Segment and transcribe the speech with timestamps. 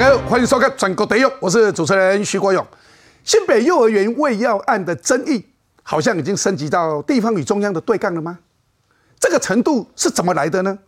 [0.00, 2.66] 家好，欢迎收看《全国第一》，我是主持人徐国勇。
[3.22, 5.44] 新北幼儿园喂药案的争议，
[5.82, 8.38] 好像已经升级到地方与中央的对抗了吗？
[9.18, 10.78] 这个程度是怎么来的呢？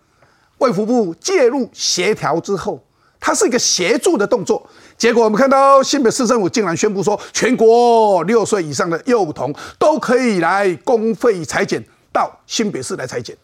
[0.56, 2.82] 卫福部介入协调之后，
[3.20, 4.66] 它是一个协助的动作。
[4.96, 13.36] 结果我们看到新北市政府竟然宣布说，全国六岁以上的幼童都可以来公费裁剪，到新北市来裁剪。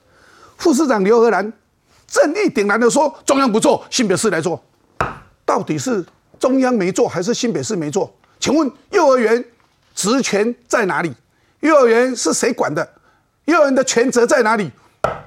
[0.57, 1.53] 副市长刘和兰
[2.07, 4.59] 正义凛然的说：“中央不做，新北市来做。”
[5.49, 6.05] 到底是
[6.39, 8.13] 中央没做，还是新北市没做？
[8.39, 9.43] 请问幼儿园
[9.95, 11.11] 职权在哪里？
[11.61, 12.87] 幼儿园是谁管的？
[13.47, 14.71] 幼儿园的权责在哪里？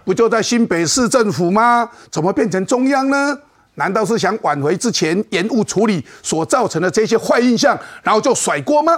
[0.05, 1.89] 不就在新北市政府吗？
[2.11, 3.35] 怎么变成中央呢？
[3.73, 8.93] 难道是想挽回之前延误处理所造成的这些坏印象，然后就甩锅吗？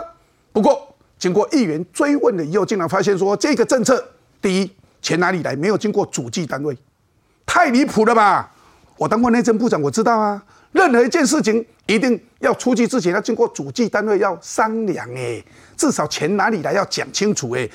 [0.52, 4.04] 不过经过议员追问了以后，竟然发现说这个政策，
[4.42, 4.70] 第一
[5.02, 5.56] 钱哪里来？
[5.56, 6.78] 没有经过主计单位，
[7.46, 8.52] 太离谱了吧？
[8.98, 10.44] 我当过内政部长，我知道啊。
[10.74, 15.42] 任何一件事情，一定要出去之前要经过主计单位要商量哎，
[15.78, 17.70] 至少钱哪里来要讲清楚哎。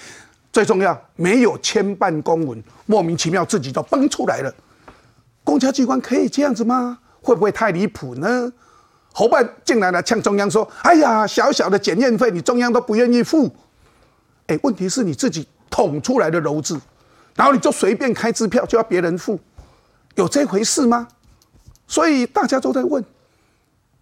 [0.53, 4.53] 最重要，没有牵办公文，莫名其妙自己就崩出来了。
[5.45, 6.99] 公家机关可以这样子吗？
[7.23, 8.53] 会不会太离谱呢？
[9.13, 13.55] 侯办进来了，呛中央说：“哎呀，小小的检验费，你中央都不愿意付。”
[14.49, 16.81] 哎，问题是你自己捅出来的篓子，
[17.35, 19.39] 然后你就随便开支票就要别人付，
[20.15, 21.09] 有这回事吗？
[21.89, 23.03] 所以大家都在问，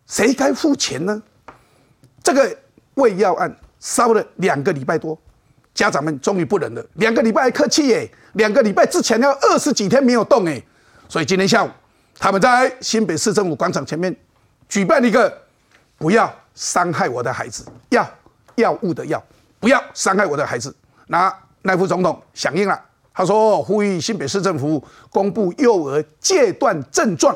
[0.07, 1.23] 谁该付钱呢？
[2.23, 2.59] 这个
[2.95, 5.17] 胃药案烧了两个礼拜多，
[5.73, 6.85] 家长们终于不忍了。
[6.95, 10.61] 两个礼拜还客气耶，两个礼拜之前要二十几天没有动哎。
[11.09, 11.71] 所以今天下午，
[12.19, 14.15] 他们在新北市政府广场前面
[14.69, 15.33] 举办了一个
[15.97, 18.05] “不要伤害我的孩子”药
[18.57, 19.23] 药物的药，
[19.61, 20.75] 不要伤害我的孩子。
[21.07, 27.33] 那赖副总统响应了，他说呼吁新北市政府公布幼儿戒断症状。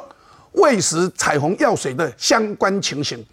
[0.53, 3.25] 喂食彩虹药水的相关情形，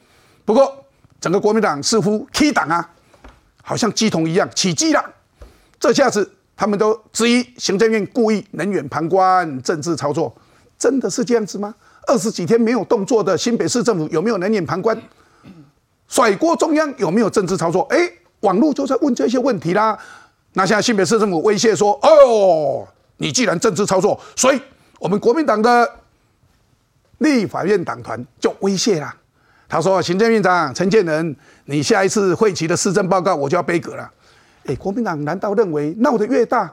[0.45, 0.85] 不过
[1.19, 2.87] 整个国民党似乎 K 党啊，
[3.63, 5.03] 好像鸡同一样起鸡了。
[5.79, 10.31] 这下子他们都质疑行政院故意冷眼旁观、政治操作，
[10.77, 11.73] 真的是这样子吗？
[12.05, 14.95] 二十几天没有动作的新北市政府有没有冷眼旁观？
[16.07, 17.81] 甩锅中央有没有政治操作？
[17.89, 17.97] 哎，
[18.41, 19.97] 网络就在问这些问题啦。
[20.53, 24.61] 那现在新北市政府威胁说：“哦，你既然政治操作，所以
[24.99, 25.91] 我们国民党的。”
[27.19, 29.13] 立法院党团就威胁了，
[29.67, 31.35] 他说：“行政院长陈建仁，
[31.65, 34.09] 你下一次会期的施政报告我就要背阁了。”
[34.67, 36.69] 哎，国民党难道认为闹得越大，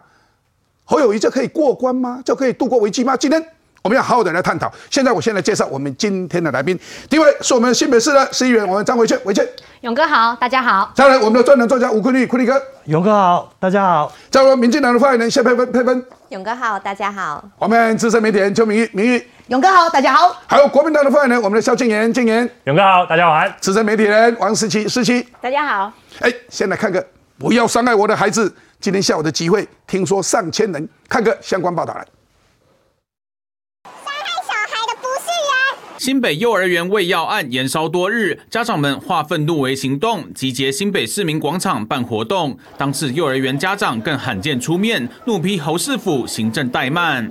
[0.85, 2.21] 侯友谊就可以过关吗？
[2.25, 3.17] 就可以度过危机吗？
[3.17, 3.41] 今天
[3.83, 4.69] 我们要好好的来探讨。
[4.91, 6.77] 现在我先来介绍我们今天的来宾，
[7.09, 9.47] 第一位是我们新北市的市议员，我们张维倩，维倩。
[9.83, 10.91] 勇哥好，大家好。
[10.95, 12.61] 再来我们的专栏作家吴坤立，坤立哥。
[12.87, 14.13] 勇哥好，大家好。
[14.29, 16.05] 再来民进党的发言人谢佩芬，佩芬。
[16.31, 17.49] 勇哥好，大家好。
[17.59, 19.25] 我们资深媒体人邱明玉，明玉。
[19.49, 20.35] 勇哥好，大家好。
[20.47, 22.49] 还有国民党的发言人，我们的萧敬言，敬言。
[22.65, 23.55] 勇哥好，大家好。
[23.61, 25.27] 资深媒体人王思琪，思琪。
[25.39, 25.93] 大家好。
[26.21, 27.07] 哎，先来看个，
[27.39, 28.55] 不要伤害我的孩子。
[28.81, 32.07] 今天下午的集会，听说上千人，看个相关报道来。
[35.99, 42.59] 新北幼儿园喂药案延烧多日，家长们化愤怒为行动，集结新北市民广场办活动。
[42.79, 47.31] 当次幼儿园家长更罕见出面，怒批侯市府行政怠慢。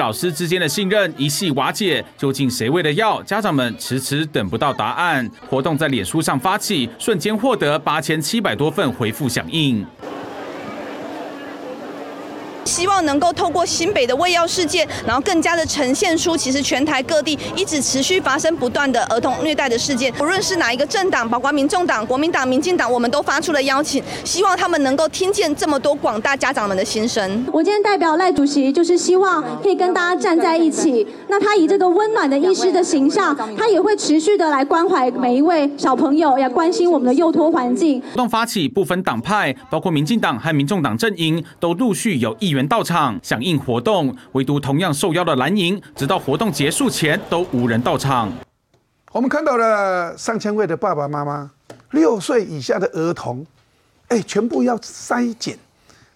[0.00, 3.22] 老师之间的信任一系瓦解，究竟谁喂的药？
[3.22, 5.30] 家长们迟迟等不到答案。
[5.46, 9.84] 活动在脸书上发起，瞬间获得八千七百多份回复响应。
[12.70, 20.12] 希望能够透过新北的喂药事件，然后更加的呈现出其实全台各地一直持续发生不断的儿童虐待的事件。
[20.12, 27.44] 不论是哪一个政党，包括民众党、国民党、民进党，我们都发出了邀请，希望他们能够听见这么多广大家长们的心声。
[27.52, 31.04] 我今天代表赖主席，就是希望可以跟大家站在一起。
[31.26, 38.00] 那他以这个温暖的医师的形象，他也会持续的来关怀每一位小朋友，也关心我们的幼托环境。
[38.12, 42.59] 活动发起不分党派，包括民进党和民众党阵营，都陆续有议员。
[42.66, 48.30] 到场响应活动，唯独同样受邀的蓝营，直到活动结束前都无人到场。
[49.12, 51.50] 我们看到了上千位的爸爸妈妈，
[51.90, 53.44] 六岁以下的儿童，
[54.08, 55.58] 哎，全部要筛检，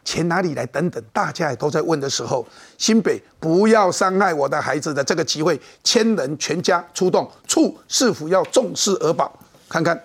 [0.05, 0.64] 钱哪里来？
[0.67, 2.47] 等等，大家也都在问的时候，
[2.79, 9.37] 新北不要伤害我的孩子的这个机会，千人全家出动，处是否要重视儿保？
[9.69, 10.00] 看看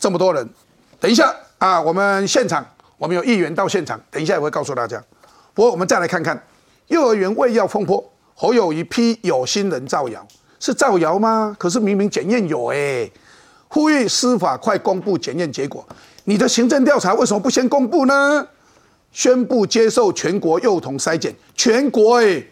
[0.00, 0.48] 这么多人，
[0.98, 2.66] 等一下啊，我们现场
[2.98, 5.00] 我们有议员到现场，等一下也会告诉大家。
[5.60, 6.42] 不过我们再来看看
[6.86, 8.02] 幼儿园喂药风波，
[8.34, 10.26] 侯友谊批有心人造谣，
[10.58, 11.54] 是造谣吗？
[11.58, 13.10] 可是明明检验有哎，
[13.68, 15.86] 呼吁司法快公布检验结果。
[16.24, 18.48] 你的行政调查为什么不先公布呢？
[19.12, 22.42] 宣布接受全国幼童筛检，全国哎，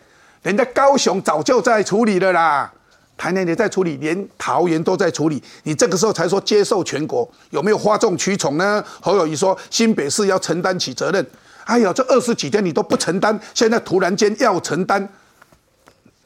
[0.43, 2.71] 人家高雄早就在处理了啦。
[3.17, 8.85] 台南也在处理，连桃园都在处理，你这个时候才说接受全国，有没有哗众取宠呢？
[9.01, 11.27] 侯友谊说新北市要承担起责任，
[11.69, 15.07] 哎呀，这二十几天你都不承担，现在突然间要承担，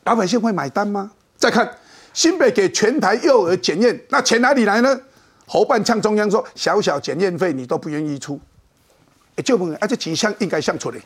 [0.04, 1.10] 老百姓会买单吗？
[1.36, 1.68] 再看
[2.12, 5.00] 新北给全台幼儿检验，那钱哪里来呢？
[5.44, 8.40] 侯办呛中央说小小检验费你都不愿意出，
[9.34, 10.98] 哎，就问，而且几项应该向出来。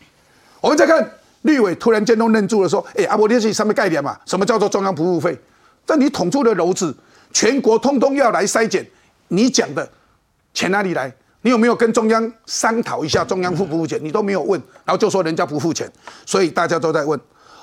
[0.60, 1.10] 我们再看
[1.42, 4.20] 绿委突然间都愣住了，说，哎，阿伯这是什么概念嘛？
[4.26, 5.34] 什么叫做中央服务费？
[5.86, 6.94] 但你捅出的篓子，
[7.32, 8.86] 全国通通要来筛检，
[9.28, 9.88] 你讲的
[10.52, 11.10] 钱哪里来？
[11.46, 13.24] 你有没有跟中央商讨一下？
[13.24, 14.00] 中央付不付钱？
[14.02, 15.88] 你都没有问，然后就说人家不付钱，
[16.26, 17.18] 所以大家都在问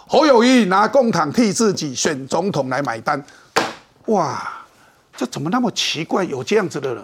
[0.07, 3.21] 侯友谊拿共党替自己选总统来买单，
[4.05, 4.63] 哇，
[5.17, 6.23] 这怎么那么奇怪？
[6.23, 7.03] 有这样子的人？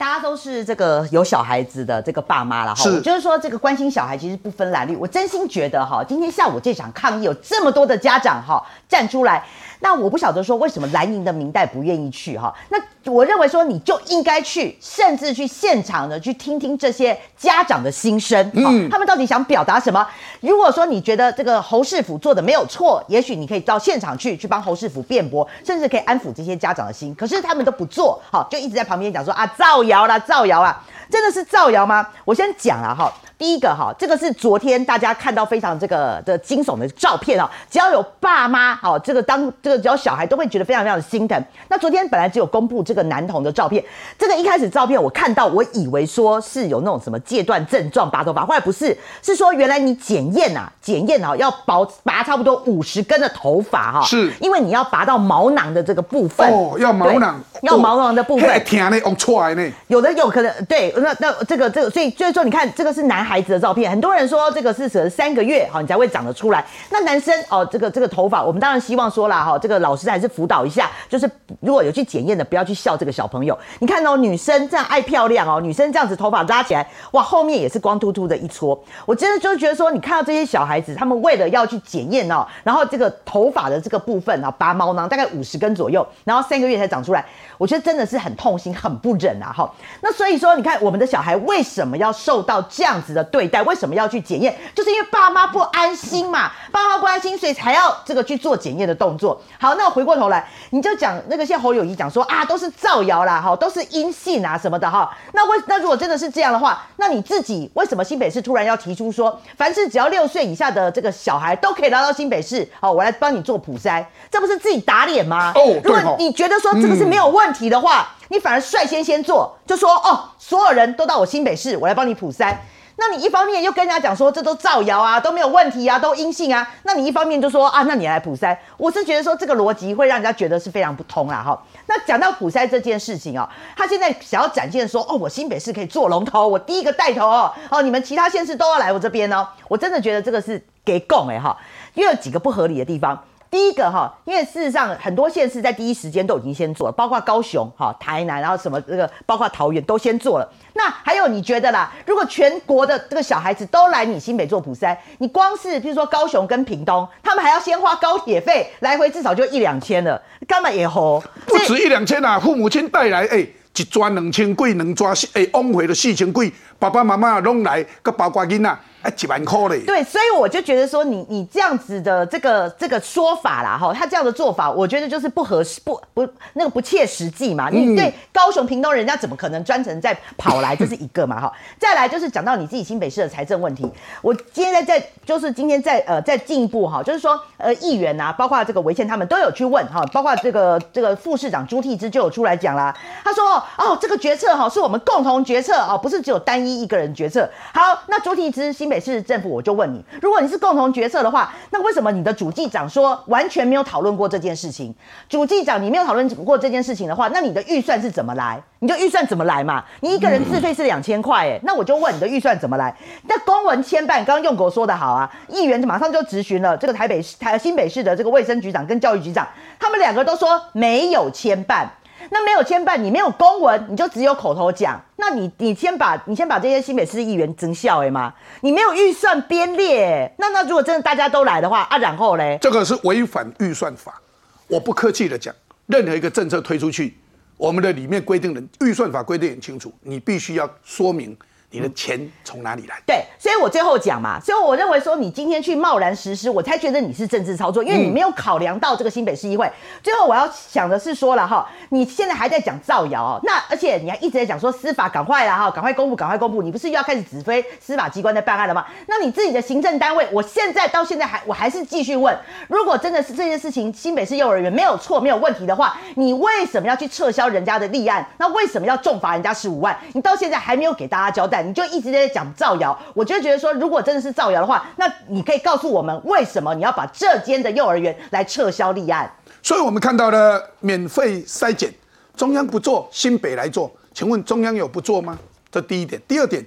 [0.00, 4.96] 大家都是这个有小孩子的这个爸妈了哈，是就是说这个关心小孩其实不分蓝绿。
[4.96, 9.44] 我真心觉得哈，今天下午这场抗议有这么多的家长哈站出来。
[9.82, 12.54] 那我不晓得说为什么蓝营的明代不愿意去哈？
[12.68, 12.78] 那
[13.10, 20.06] 我认为说你就应该去，甚至去现场的去听听这些家长的心声，嗯，他们到底想表达什么？
[20.40, 27.14] 如果说你觉得这个侯世府做的没有错，也许你可以到现场去，去帮侯世府辩驳，甚至可以安抚这些家长的心。
[27.14, 32.06] 可是他们都不做，好，就一直在旁边讲说啊，造谣谣啦，造谣啊，真的是造谣吗？
[32.24, 33.12] 我先讲了哈。
[33.40, 41.42] 第一个哈，这个是昨天大家看到非常这个的惊悚的照片啊，只要有爸妈哦，这个当这个只要小孩都会觉得非常非常的心疼。
[41.68, 43.82] 那昨天本来只有公布这个男童的照片，
[44.18, 63.29] 这个一开始照片我看到，我以为说是有那种什么戒断症状拔头发，后来不是，是说原来你检验啊，检验啊要拔拔差不多五十根的头发哈，是因为你要拔到毛囊的这个部分哦，要毛囊，要毛囊的部分，嘿疼呢，往出来呢，有的有可能对，那那这个这个，所以所以说你看这个是男。
[63.29, 66.66] 孩孩子的照片，很多人说这个是等三个月哈，你才会长得出来。
[66.90, 71.30] 那男生哦，这个这个头发，我们当然希望说了哈，这个老师还是辅导一下，就是
[71.60, 73.56] 如果有去检验的，不要去笑这个小朋友。
[73.78, 78.76] 你看哦，女生这样爱漂亮哦，女生这样子头发拉起来，哇，后面也是光秃秃的一撮。
[79.06, 87.24] 我真的就觉得说，你看到这些小孩子，他们为了要去检验哦，然后这个头发的这个部分啊，拔毛囊大概五十根左右，然后三个月才长出来，
[87.58, 89.72] 我觉得真的是很痛心，很不忍啊哈。
[90.00, 93.19] 那所以说，你看我们的小孩为什么要受到这样子的？
[93.24, 94.56] 对待为什么要去检验？
[94.74, 99.40] 就是因为爸妈不安心嘛，爸妈不安心，所以才要这个去做检验的动作。
[99.58, 105.10] 好，那回过头来，你就讲那个像侯友谊讲说啊，都是造谣啦，哈，都是阴性啊什么的哈。
[105.32, 115.52] 那为那如果真的是这样的话，那你自己为什么新北市突然要提出说，凡是只要六岁以下的这个小孩都可以来到新北市，好，我来帮你做普筛，这不是自己打脸吗？
[115.54, 122.54] 哦，如果你觉得说这个是没有问题的话，你反而率先先做，就说哦，所有人都到我新北市，我来帮你普筛。
[123.00, 126.70] 那你一方面又跟人家讲说这都造谣啊，都没有问题啊，都阴性啊。
[126.82, 131.58] 那你一方面就说啊，那你来普筛，我是觉得说这个逻辑会让人家觉得是非常不通啦哈。
[131.86, 139.48] 那讲到普筛这件事情哦，他现在想要展现说哦，我新北市可以做龙头，我第一个带头哦，哦，你们其他县市都要来我这边哦。
[139.66, 141.56] 我真的觉得这个是给供哎哈，
[141.94, 143.18] 因为有几个不合理的地方。
[143.50, 150.48] 第一个哈，因为事实上很多县市在第一时间都已经先做了，包括高雄、哈台南，然后什么这个，包括桃园都先做了。
[150.74, 161.20] 那还有你觉得啦，如果全国的这个小孩子都来你新北做普筛，你光是譬如说高雄跟屏东，他们还要先花高铁费来回，至少就一两千了，干嘛也吼？
[161.46, 163.46] 不止一两千啊，父母亲带来哎。
[163.76, 169.80] 一抓两千几，两抓诶，往回了四千几，爸爸妈妈拢来，个包括囡仔，哎，一万块嘞。
[169.86, 177.68] 对，所以我就觉得说，你你这样子的这个这个说法啦，哈，他这样的做法，我觉得就是不合适，不不那个不切实际嘛。
[177.70, 180.74] 你对高雄、屏东人家怎么可能专程再跑来？
[180.76, 181.52] 这是一个嘛，哈。
[181.78, 183.90] 再来就是讲到你自己新北市的财政问题，
[184.22, 193.40] 我今天在在就是今天在呃在进一步哈，就是说呃议员呐，包括这个维宪他们都有去问哈，包括这个这个副市长朱替之就有出来讲啦，他说。
[193.76, 197.48] 哦，这个决策哈是我们共同决策哦，不是只有单一一个人决策。
[197.72, 204.94] 好，那朱体之新北市政府，我就问你，如果你是共同决策的话，那为什么你的主计长说完全没有讨论过这件事情？
[205.28, 208.60] 主计长你没有讨论过这件事情的话，那你的预算是怎么来？
[208.80, 209.84] 你就预算怎么来嘛？
[210.00, 212.94] 你一个人自费是两千块，哎，那我就问你的预算怎么来？
[213.28, 219.46] 那公文牵办，刚刚用狗说的好啊，议员马上就质询了这个台北市、台新北市的这个卫生局长跟教育局长，
[219.78, 221.86] 他们两个都说没有牵绊。
[222.28, 225.00] 那没有牵办，你没有公文，你就只有口头讲。
[225.16, 234.20] 那你你先把你先把这些新北市议员增效哎嘛，你没有预算编列，那那如果真的大家都来的话啊，然后嘞，这个是违反预算法。
[234.68, 235.54] 我不客气的讲，
[235.86, 237.18] 任何一个政策推出去，
[237.56, 241.36] 我们的里面规定的预算法规定很清楚，你必须要说明。
[241.72, 243.00] 你的钱从哪里来？
[243.06, 249.70] 对，所以我最后讲嘛，所以我认为说你今天去贸然实施，我才觉得你是政治操作，因为你没有考量到这个新北市议会。
[250.02, 258.84] 最后我要想的是说了哈，你现在还在讲造谣，那而且你还一直在讲说司法赶快了哈，赶快公布，赶快公布，你不是又要开始指挥司法机关在办案了吗？
[259.06, 262.36] 那你自己的行政单位，我现在到现在还我还是继续问，
[262.66, 268.26] 如果真的是这件事情新北市幼儿园没有错没有问题的话，你为什么要去撤销人家的立案？
[268.38, 269.96] 那为什么要重罚人家十五万？
[270.14, 271.59] 你到现在还没有给大家交代。
[271.62, 279.30] 你就一直在讲造谣，我就觉得说，如果真的是造谣的话，那你可以告诉我们，为什么你要把这间的幼儿园来撤销立案？
[279.62, 281.92] 所以我们看到了免费筛检，
[282.36, 285.38] 中央不做，新北来做，请问中央有不做吗？
[285.70, 286.20] 这第一点。
[286.26, 286.64] 第二点，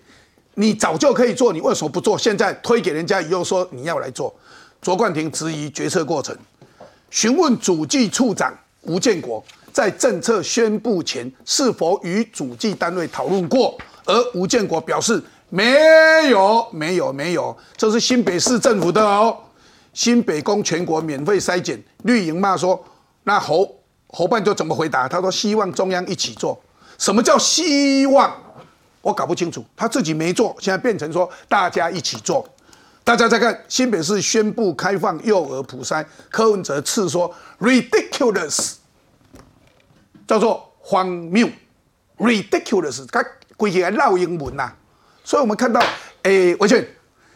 [0.56, 2.18] 你早就可以做，你为什么不做？
[2.18, 4.34] 现在推给人家以后说你要来做，
[4.82, 6.38] 卓冠廷质疑决策过程，
[7.10, 13.76] 询问主计处长吴建国在政策宣布前是否与主计单位讨论过。
[14.06, 15.76] 而吴建国表示没
[16.30, 19.38] 有，没有，没有，这是新北市政府的哦。
[19.94, 22.84] 新北公全国免费筛检，绿营骂说，
[23.24, 23.70] 那侯
[24.08, 25.08] 侯办就怎么回答？
[25.08, 26.60] 他说希望中央一起做。
[26.98, 28.36] 什么叫希望？
[29.02, 29.64] 我搞不清楚。
[29.76, 32.48] 他自己没做，现在变成说大家一起做。
[33.04, 38.74] 大家再看新北市宣布开放幼儿普筛，柯文哲斥说 ridiculous，
[40.26, 41.48] 叫做荒谬
[42.18, 43.06] ，ridiculous。
[43.12, 43.24] 他。
[43.58, 44.72] 归起来绕英文呐，
[45.24, 45.82] 所以我们看到，
[46.24, 46.86] 诶，文倩，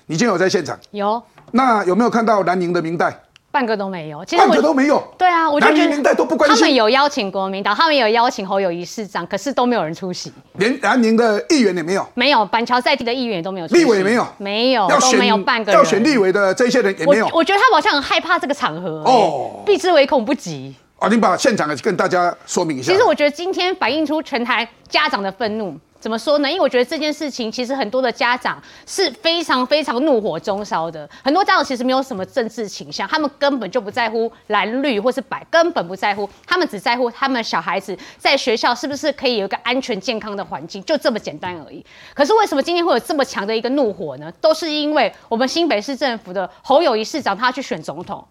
[0.08, 0.78] 你今天有在现场？
[0.92, 1.22] 有。
[1.52, 3.24] 那有没有看到南宁的明代？
[3.50, 4.24] 半个都没有。
[4.38, 5.02] 半个都没有。
[5.18, 6.56] 对啊，我就觉得明代都不关心。
[6.56, 10.32] 他们有邀请国民党，他们有邀请侯友谊市长，可是都没有人出席。
[10.56, 12.06] 连南宁的议员也没有。
[12.14, 13.66] 没有，板桥在地的议员都没有。
[13.68, 14.28] 立委也没有。
[14.38, 15.80] 没有，都没有半个人。
[15.80, 17.28] 要选立委的这些人也没有。
[17.34, 19.02] 我觉得他好像很害怕这个场合。
[19.06, 19.64] 哦。
[19.66, 20.76] 避之唯恐不及。
[21.00, 22.92] 啊，你把现场跟大家说明一下。
[22.92, 25.76] 其实我觉得今天反映出全台家长的愤怒。
[26.00, 26.50] 怎么说呢？
[26.50, 31.10] 因为我觉得这件事情，其实很多的家长是非常非常怒火中烧的。
[31.24, 41.86] 很多家长其实没有什么政治倾向，他们根本就不在乎蓝绿或是白，根本不在乎，他们只在乎他们小孩子在学校是不是可以有一个安全健康的环境，就这么简单而已。
[42.14, 44.32] 可是为什么今天会有这么强的一个怒火呢？
[44.40, 48.26] 都是因为我们新北市政府的侯友谊市长他去选总统，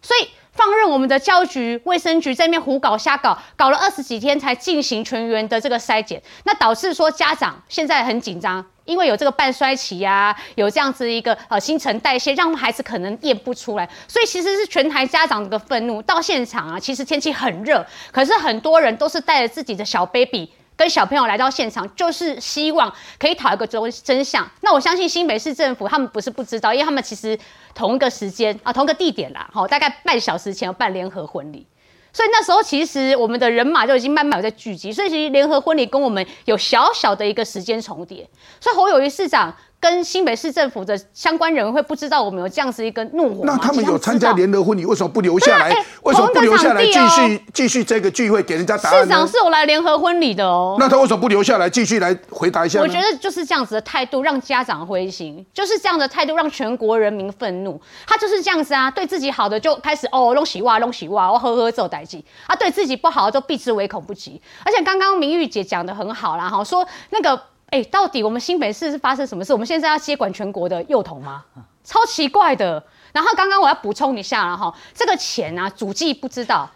[0.00, 0.28] 所以。
[0.58, 16.02] 放任我们的教育局、卫生局在那边胡搞瞎搞，搞了二十几天才进行全员的这个筛检，那导致说家长现在很紧张，因为有这个半衰期呀，有这样子一个呃新陈代谢，让孩子可能验不出来，所以其实是全台家长的愤怒。
[16.02, 20.50] 到现场啊，其实天气很热，可是很多人都是带着自己的小 baby。
[20.78, 24.48] 跟小朋友来到现场，就是希望可以讨一个真真相。
[24.60, 27.36] 那我相信新北市政府他们不是不知道，因为他们其实
[27.74, 31.66] 同一个时间啊，同一个地点啦，好，大概半小时前要办联合婚礼，
[32.12, 38.30] 所以那时候其实我们的人马就已经慢慢有在聚集，所以其实联合婚礼跟我们有小小的一个时间重叠，
[38.60, 39.52] 所以侯友谊市长。
[39.80, 45.70] 跟新北市政府的相关人会不知道我们有这样子一个怒火那他们有参加联合婚礼，为什么不留下来？
[46.02, 49.02] 为什么不留下来继续继续这个聚会给人家答案？
[49.02, 50.76] 市长是有来联合婚礼的哦。
[50.80, 52.80] 那他为什么不留下来继续来回答一下？
[52.80, 57.80] 我觉得就是这样子的态度让家长灰心，就是这样的态度让全国人民愤怒。
[58.04, 64.40] 他就是这样子啊，对自己好的就开始哦弄洗袜弄洗袜，我呵呵做代际啊，对自己不好的就避之唯恐不及。
[64.64, 67.40] 而且刚刚明玉姐讲的很好啦，哈，说那个。
[67.70, 69.52] 哎，到底我们新北市是发生什么事？
[69.52, 71.44] 我们现在要接管全国的幼童吗？
[71.84, 72.82] 超奇怪的。
[73.12, 76.68] 然后刚刚我要补充一下了哈，这个钱啊，主计不知道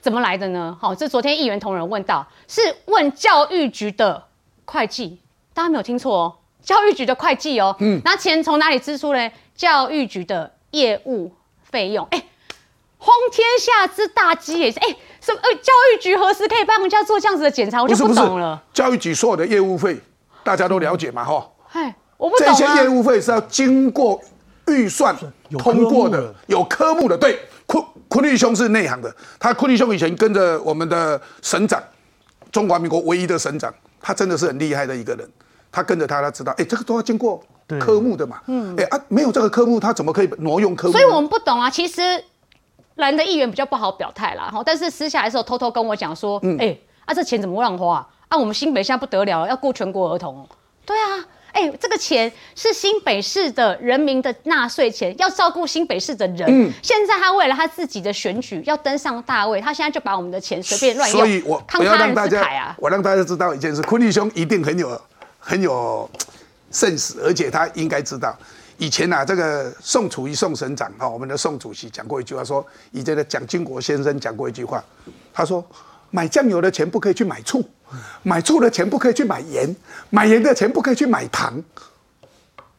[0.00, 0.76] 怎么来的呢？
[0.80, 4.24] 好，这昨天议员同仁问到，是问教育局的
[4.64, 5.18] 会计，
[5.52, 7.74] 大家没有听错哦，教育局的会计哦。
[7.80, 8.00] 嗯。
[8.04, 9.30] 那钱从哪里支出呢？
[9.56, 11.32] 教育局的业务
[11.64, 12.06] 费用。
[12.12, 12.24] 哎，
[12.98, 14.78] 荒天下之大稽也是。
[14.78, 14.88] 哎，
[15.20, 15.40] 什么？
[15.42, 17.82] 呃，教育局何时可以帮人家做这样子的检查？
[17.82, 18.62] 我就不懂了。
[18.72, 20.00] 教育局所有的业务费。
[20.42, 24.20] 大家都了解嘛，哈，嗨，我不懂这些业务费是要经过
[24.66, 25.14] 预算
[25.58, 27.16] 通过的，有科目的。
[27.16, 31.82] 对，坤坤立兄是内行的，他坤立兄以前跟着我们的省长，
[32.50, 35.28] 中华民国唯一的省长，他真的是很厉害的一个人。
[35.72, 37.40] 他跟着他，他知道，哎，这个都要经过
[37.78, 40.92] 科目的嘛，嗯，哎啊，没有这个科目，他怎么可以挪用科目？
[40.92, 41.70] 所以我们不懂啊。
[41.70, 42.02] 其实
[42.96, 47.98] 蓝的议员比较不好表态啦，哈，但是私下的时候偷偷跟我讲说，哎，啊，这钱怎么乱花？
[47.98, 50.46] 啊，我们新北现在不得了，要顾全国儿童。
[50.86, 56.46] 对啊，哎，这个钱是新北市的人民的纳税钱，要照顾新北市的人。
[56.48, 62.76] 嗯现在他为了他自己的选举要登上大位，他现在就把我们的钱随便乱用，所以我我要让大家啊，。
[62.78, 65.00] 我让大家知道一件事，昆力兄一定很有
[65.38, 66.08] 很有
[66.72, 68.36] sense，而且他应该知道。
[68.78, 74.82] 以前啊，这个宋楚瑜宋省长哈，我们的宋主席讲过一句话，说以前的蒋经国先生讲过一句话，
[75.32, 75.64] 他说
[76.10, 77.62] 买酱油的钱不可以去买醋，
[78.22, 79.74] 买醋的钱不可以去买盐，
[80.10, 81.62] 买盐的钱不可以去买糖。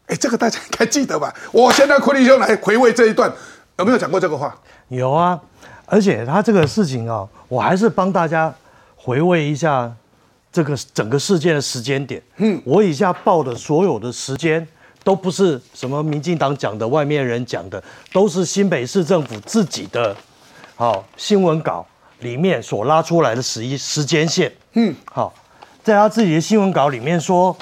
[0.07, 1.33] 哎，这个大家应该记得吧？
[1.51, 3.31] 我现在昆凌兄来回味这一段，
[3.77, 4.53] 有没有讲过这个话？
[4.89, 5.39] 有啊，
[5.85, 8.53] 而且他这个事情啊，我还是帮大家
[8.97, 9.89] 回味一下
[10.51, 12.21] 这个整个事件的时间点。
[12.37, 14.67] 嗯，我以下报的所有的时间
[15.05, 20.13] 都不是什么民进党讲的，外面人讲的，都是新北市政府自己的，
[20.75, 21.87] 好、新闻稿
[22.21, 24.51] 里面所拉出来的时一时间线。
[24.73, 25.31] 嗯，好，
[25.83, 27.55] 在他自己的新闻稿里面说，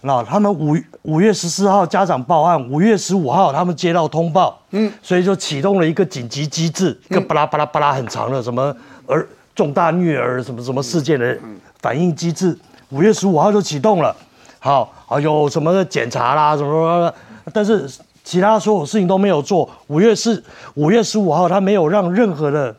[0.00, 8.74] 那他们五五月十四号家长报案，五月十五号他们接到通报，嗯，所以就启动了一个紧急机制，一个巴拉巴拉巴拉很长的什么
[9.06, 11.36] 儿重大虐儿什么什么事件的
[11.80, 12.56] 反应机制，
[12.90, 14.14] 五月十五号就启动了，
[14.58, 17.14] 好，啊有什么检查啦什么什么，
[17.52, 17.88] 但是
[18.24, 19.68] 其他所有事情都没有做。
[19.86, 20.42] 五月四
[20.74, 22.74] 五月十五号他没有让任何的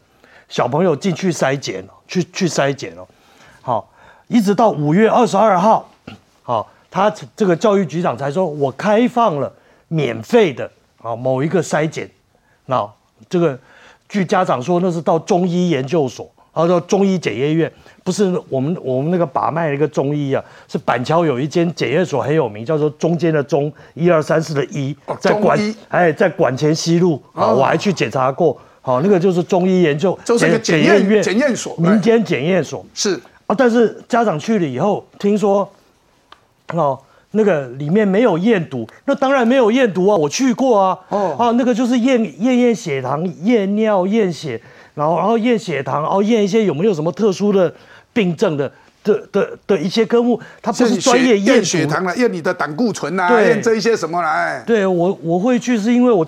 [0.49, 3.07] 小朋友进去筛检哦，去去筛检哦，
[3.61, 3.89] 好，
[4.27, 5.89] 一直到五月二十二号，
[6.43, 9.51] 好，他这个教育局长才说，我开放了
[9.89, 10.69] 免费的
[11.01, 12.09] 啊某一个筛检，
[12.65, 12.89] 那
[13.29, 13.59] 这个
[14.07, 17.71] 据家长说，那是到中医研究所，然后到中医检验院，
[18.05, 27.55] 不是我们我们那个把脉的一个中医啊，是板桥有一间检验所很有名，叫做中间的中，一二三四的一哦，在管哎在管前西路啊，哦。
[27.55, 32.85] 我还去检查过，好，那个就是中医研究，就是一个检验院检验所民间检验所。
[32.93, 35.69] 是啊，但是家长去了以后，听说
[36.73, 36.97] 哦，
[37.31, 40.97] 那个里面没有验毒，那当然没有验毒啊，我去过啊。
[41.09, 44.61] 哦啊，那个就是验验验血糖、验尿、验血，
[44.95, 47.73] 然后然后验血糖，然后验一些有没有什么特殊的
[48.13, 48.71] 病症的
[49.03, 54.63] 的的的一些科目，它不是验专业血验验血糖了，验你的胆固醇呐，对验这一些什么来？
[54.65, 56.25] 对我我会去是因为我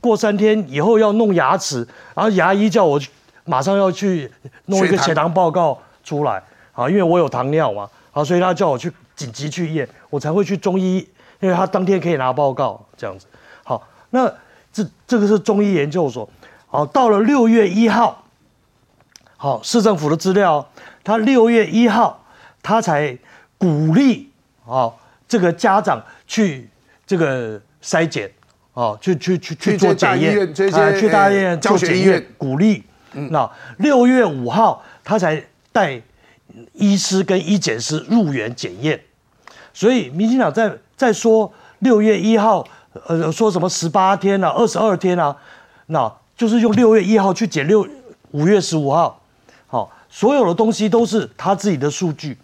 [0.00, 3.10] 过三天以后要弄牙齿，然后牙医叫我去
[3.44, 4.30] 马上要去
[4.66, 10.98] 弄一个血糖报告出来啊，因为我有糖尿嘛，啊，所以他叫我去紧急去验，我才会去中医，
[11.40, 13.26] 因为他当天可以拿报告这样子。
[13.64, 14.32] 好，那
[14.72, 16.28] 这这个是中医研究所，
[16.68, 18.24] 好，到了六月一号，
[19.36, 20.68] 好，市政府的资料，
[21.02, 22.24] 他六月一号
[22.62, 23.18] 他才
[23.58, 24.30] 鼓励
[24.66, 24.92] 啊
[25.26, 26.68] 这个家长去
[27.06, 28.30] 这个筛检
[28.76, 32.82] 啊，去去去去做检验医院，这些哎去大医呃院教做检验学医院，鼓励。
[33.30, 35.98] 那六月五号他才带
[36.74, 39.00] 医师跟医检师入园检验，
[39.72, 42.62] 所以民进党在在说六月一号，
[43.06, 45.34] 呃，说什么十八天啊，二十二天啊，
[45.86, 47.88] 那就是用六月一号去减六
[48.32, 49.18] 五月十五号，
[49.66, 52.36] 好，所有的东西都是他自己的数据，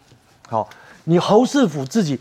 [0.49, 0.66] 好，
[1.05, 2.18] 你侯世府自己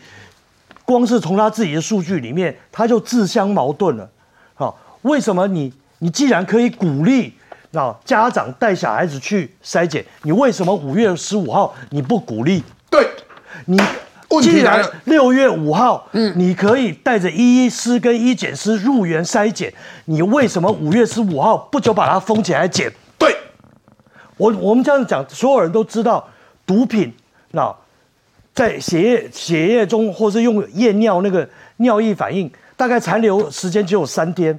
[0.91, 4.09] 光是从他自己的数据里面，他就自相矛盾了，
[4.53, 7.33] 好，为什么你你既然可以鼓励？
[7.73, 12.61] 那家长带小孩子去筛检，你为什么五月十五号你不鼓励？
[12.89, 13.07] 对，
[13.65, 13.79] 你
[14.41, 19.73] 既然六月五号，嗯，你可以带着医师跟医检师入园筛检，
[20.03, 22.91] 你为什么五月十五号不就把它封起来检？
[23.17, 23.33] 对，
[24.35, 26.27] 我我们这样讲，所有人都知道，
[26.65, 27.13] 毒品
[27.51, 27.73] 那
[28.53, 34.57] 在血液血液中，或是用验尿那个尿液反应，大概残留时间只有三天。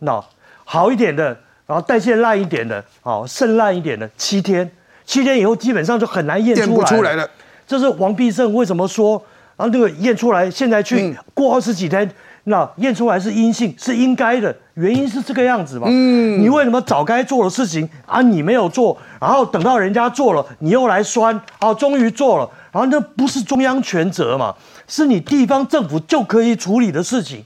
[0.00, 0.22] 那
[0.64, 1.36] 好一点的，
[1.66, 4.70] 然后代谢烂一点的，哦，肾烂一点的，七天，
[5.04, 7.28] 七天以后基本上就很难验验出来不出来了。
[7.66, 9.20] 这是王必胜为什么说，
[9.56, 12.08] 然后那个验出来，现在去嗯过二十几天，
[12.44, 15.86] 那验出来是阴性，是应该的，原因是这个样子嘛。
[15.90, 24.54] 嗯，你为什么早该做的事情啊，你没有做，然后等到人家做了，你又来酸，啊，终于做了，然后那不是中央全责嘛，
[24.86, 27.42] 是你地方政府就可以处理的事情。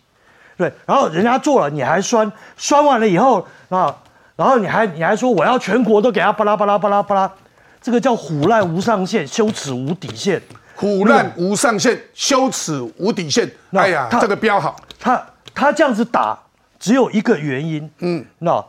[0.57, 3.95] 对，然后人家做了，你还酸，酸完了以后啊，
[4.35, 7.33] 然后你还你还说我要全国都给他巴拉巴拉巴拉巴拉，
[7.81, 10.43] 这个叫虎烂无上限，羞耻无底线。
[10.75, 13.49] 虎烂无上限，羞耻无底线。
[13.71, 16.37] 那哎呀，他这个标好，他他这样子打
[16.81, 18.65] 只有一个原因，嗯，那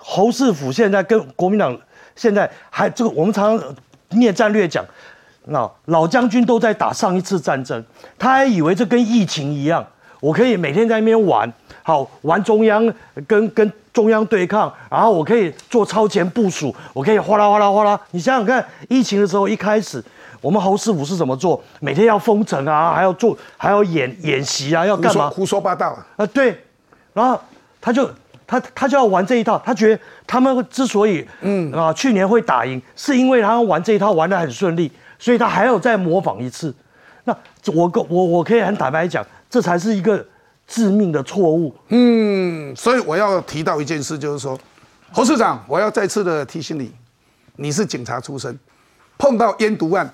[0.00, 1.78] 侯世府现在跟国民党
[2.16, 3.76] 现在还这个我们常常
[4.08, 4.84] 念战略讲，
[5.46, 7.84] 那老将军都在打上一次战争，
[8.18, 9.84] 他还以为这跟疫情一样，
[10.20, 11.52] 我可以每天在那边玩，
[11.82, 12.92] 好玩中央
[13.26, 18.00] 跟跟中央对抗，然后我可以做超前部署，我可以哗啦哗啦哗啦。
[18.10, 20.02] 你想想看，疫情的时候一开始，
[20.40, 21.62] 我们侯师傅是怎么做？
[21.80, 25.30] 每天要封城啊，还要做，还要演演习啊，要干嘛？
[25.30, 26.06] 胡说八道啊！
[26.16, 26.58] 啊，对，
[27.12, 27.38] 然后
[27.80, 28.10] 他就
[28.46, 36.74] 他他就要玩这一套，他觉得他们之所以嗯啊去年会打赢，是因为他们玩这一套玩得很顺利，所以他还要再模仿一次。
[37.24, 37.36] 那
[37.72, 40.24] 我我我可以很坦白讲，这才是一个
[40.66, 41.74] 致命的错误。
[41.88, 44.58] 嗯，所以我要提到一件事，就是说，
[45.10, 46.92] 侯市长，我要再次的提醒你，
[47.56, 48.58] 你是警察出身，
[49.16, 50.12] 碰到烟毒案，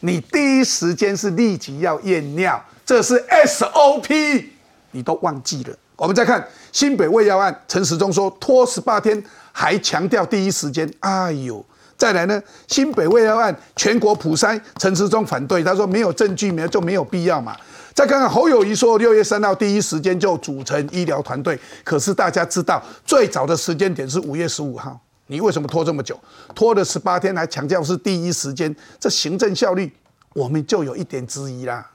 [0.00, 3.14] 你第一时间是立即要验尿，这是
[3.46, 4.44] SOP，
[4.92, 5.76] 你都忘记了。
[5.96, 10.88] 我们再看新北胃药案，陈时中说拖十八天，还强调第一时间。
[11.00, 11.64] 哎呦，
[11.96, 17.56] 再来呢，新北胃药案全国普筛，陈时中反对，他说没有证据，没有就没有必要嘛。
[17.94, 26.18] 再看看侯友谊说六月三号第一时间就组成医疗团队，可是大家知道最早的时间点是五月十五号，你为什么拖这么久？
[26.54, 29.92] 拖了十八天还强调是第一时间，这行政效率
[30.34, 31.88] 我们就有一点质疑啦。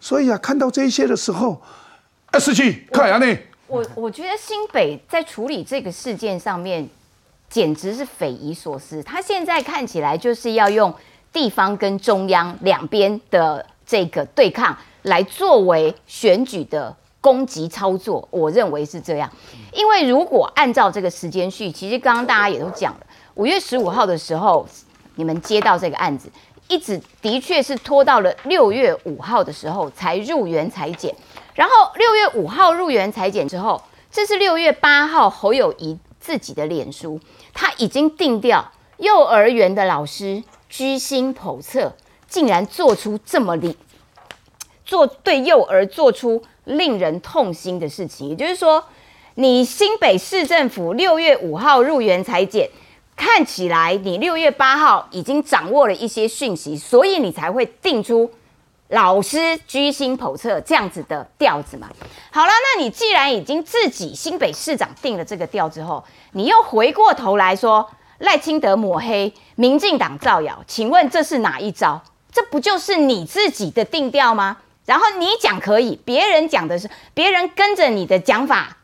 [0.00, 1.62] 所以啊，看到这些的时候，
[2.32, 3.38] 二十七，看下呢。
[3.68, 6.86] 我我觉得新北在处理这个事件上面，
[7.52, 9.02] 简直是匪夷所思。
[9.02, 10.92] 他现在看起来就是要用
[11.30, 19.30] 地方跟中央两边的这个对抗来作为选举的攻击操作，我认为是这样。
[19.74, 23.00] 因为如果按照这个时间序，其实刚刚大家也都讲了，
[23.34, 24.66] 五月十五号的时候，
[25.16, 26.30] 你们接到这个案子，
[26.68, 31.14] 一直的确是拖到了六月五号的时候才入园裁剪。
[31.54, 37.20] 然后六月五号入园裁剪之后，这是六月八号侯友谊自己的脸书，
[37.52, 41.94] 他已经定调幼儿园的老师居心叵测，
[42.28, 43.74] 竟然做出这么令
[44.84, 48.28] 做对幼儿做出令人痛心的事情。
[48.30, 48.84] 也就是说，
[49.34, 52.68] 你新北市政府六月五号入园裁剪，
[53.16, 58.30] 看起来你六月八号已经掌握了一些讯息，所以你才会定出。
[58.92, 61.88] 老师居心叵测这样子的调子嘛，
[62.30, 72.02] 好了，那你既然已经自己新北市长定了这个调之后，你又回过头来说赖清德抹黑，民进党造谣，请问这是哪一招？
[72.30, 74.58] 这不就是你自己的定调吗？
[74.84, 78.76] 然后你讲可以，别人讲的是别人跟着你的讲法，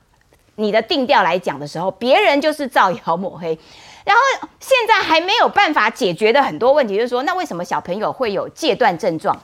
[0.55, 3.59] 你的定调来讲的时候，别人就是造谣抹黑。
[4.05, 9.39] 然后现在还没有办法解决的很多问题，就是说，那为什么小朋友会有戒断症状？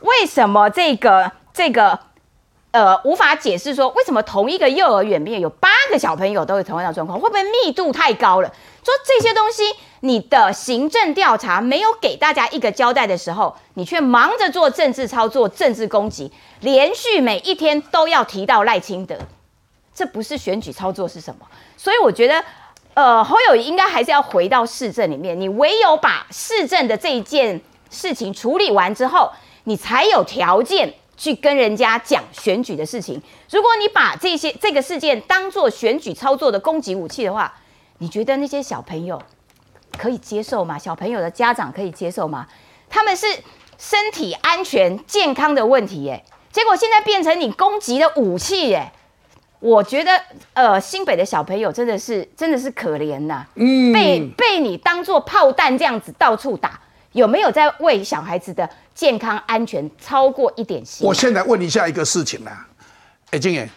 [0.00, 1.98] 为什么这个这个
[2.70, 3.74] 呃无法解释？
[3.74, 7.18] 说为什么同一个幼儿园里面有八个小朋友都有同样的状况？
[7.18, 8.48] 会不会密度太高了？
[8.82, 9.62] 说这些东西，
[10.00, 19.14] 你的行政调查没有给大家一个交代的时候，你却忙着做政治操作、政治攻击，连续每一天都要提到赖清德，
[19.94, 21.46] 这不是选举操作是什么？
[21.76, 22.42] 所以我觉得，
[22.94, 27.60] 呃，侯友谊应该还是要回到市政里面，你唯有把市政的这一件
[27.90, 29.30] 事情处理完之后。
[29.64, 33.20] 你才有条件去跟人家讲选举的事情。
[33.50, 37.52] 如果你把这些这个事件当做选举操作的攻击武器的话，
[37.98, 39.20] 你觉得那些小朋友
[39.98, 40.78] 可以接受吗？
[40.78, 42.46] 小朋友的家长可以接受吗？
[42.88, 43.26] 他们是
[43.78, 48.90] 身体安全健康的问题耶，结果现在变成你攻击的武器耶。
[49.58, 50.18] 我觉得
[50.54, 56.80] 呃，新北的小朋友真的是真的是可怜呐，嗯，被被你当做炮弹这样子到处打。
[57.12, 61.06] 有没有在为小孩子的健康安全超过一点心？
[61.06, 62.66] 我现在问一下一个事情啦，
[63.30, 63.68] 哎，金爷，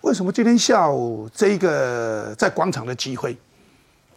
[0.00, 3.36] 为什么今天下午这一个在广场的集会，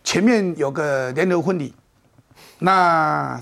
[0.04, 1.74] 前面有个联合婚礼，
[2.60, 3.42] 那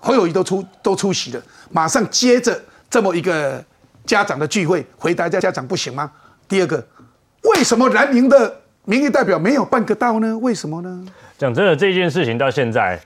[0.00, 2.58] 侯友谊都出都出席了，马上接着
[2.88, 3.62] 这么一个
[4.06, 6.10] 家长的聚会，回答家家长不行吗？
[6.48, 6.82] 第二个，
[7.42, 10.38] 为什么南宁的民意代表没有办个到呢？
[10.38, 11.06] 为什么呢？
[11.36, 12.98] 讲真的，这件事情到现在。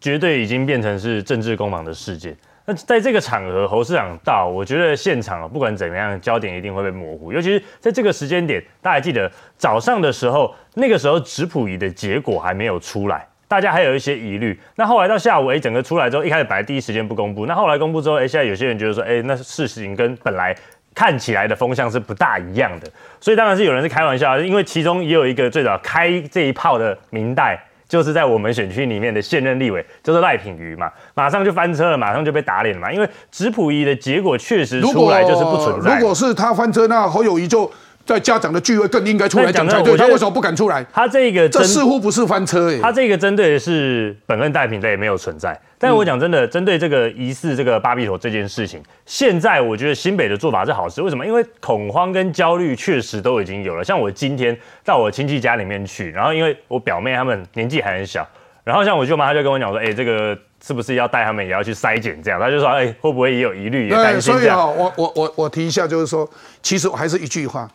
[0.00, 2.36] 绝对已经变成是政治攻防的事件。
[2.66, 7.32] 那在这个场合，侯市长到，我觉得现场不管怎么样，焦点一定会被模糊。
[7.32, 14.56] 尤其是在这个时间点，大家记得早上的时候，那个时候质谱仪的结果还没有出来，大家还有一些疑虑。
[14.76, 20.54] 那后来到下午，哎，整个出来之后，一开始本来第一时间不公布，那后来公布之后，哎，现在有些人觉得说，哎，那事情跟本来
[20.94, 22.86] 看起来的风向是不大一样的。
[23.18, 27.58] 所以当然是有人是开玩笑，因为其中也有一个最早开这一炮的明代。
[27.90, 32.90] 就是在我们选区里面的现任立委，就是赖品瑜嘛，马上就翻车了，马上就被打脸了嘛。
[32.90, 35.98] 因为直普仪的结果确实出来就是不存在。
[35.98, 37.70] 如果是他翻车，那侯友谊就。
[38.10, 40.84] 在家长的聚会更应该出来讲才对，他为什么不敢出来？
[40.92, 45.58] 他这个这似乎不是翻车诶，他这个针对的是本案代品类没有存在。
[45.78, 51.00] 但我讲真的，针对这个疑似这个巴比妥这件事情，现在我觉得新北的做法是好事。
[51.00, 51.24] 为什么？
[51.24, 53.84] 因为恐慌跟焦虑确实都已经有了。
[53.84, 58.28] 像我今天到我亲戚家里面去，然后因为我表妹他们年纪还很小，
[58.64, 62.20] 然后像我舅妈，她就跟我讲说，哎，这个是不是要带他们也要去筛检？
[62.22, 64.58] 这样，她就说，哎，会不会也有疑虑，也担心这样。
[64.58, 66.28] 所以哦，我我我我提一下，就是说，
[66.62, 67.66] 其实我还是一句话，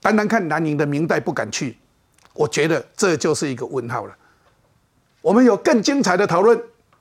[0.00, 1.76] 单单看南宁的明代不敢去，
[2.32, 4.14] 我觉得这就是一个问号了。
[5.20, 6.60] 我们有更精彩的讨论，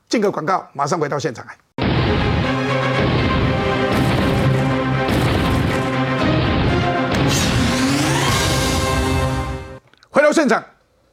[0.09, 1.55] 进个广告，马上回到现场来。
[10.09, 10.63] 回到现场，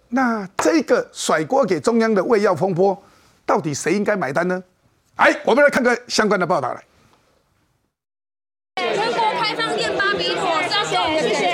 [0.09, 3.01] 那这个甩锅给中央的胃药风波，
[3.45, 4.65] 到底谁应该买单呢？
[5.17, 6.83] 哎，我们来看看相关的报道来。
[8.77, 10.49] 全国开放验巴比妥，
[10.89, 11.54] 谢谢谢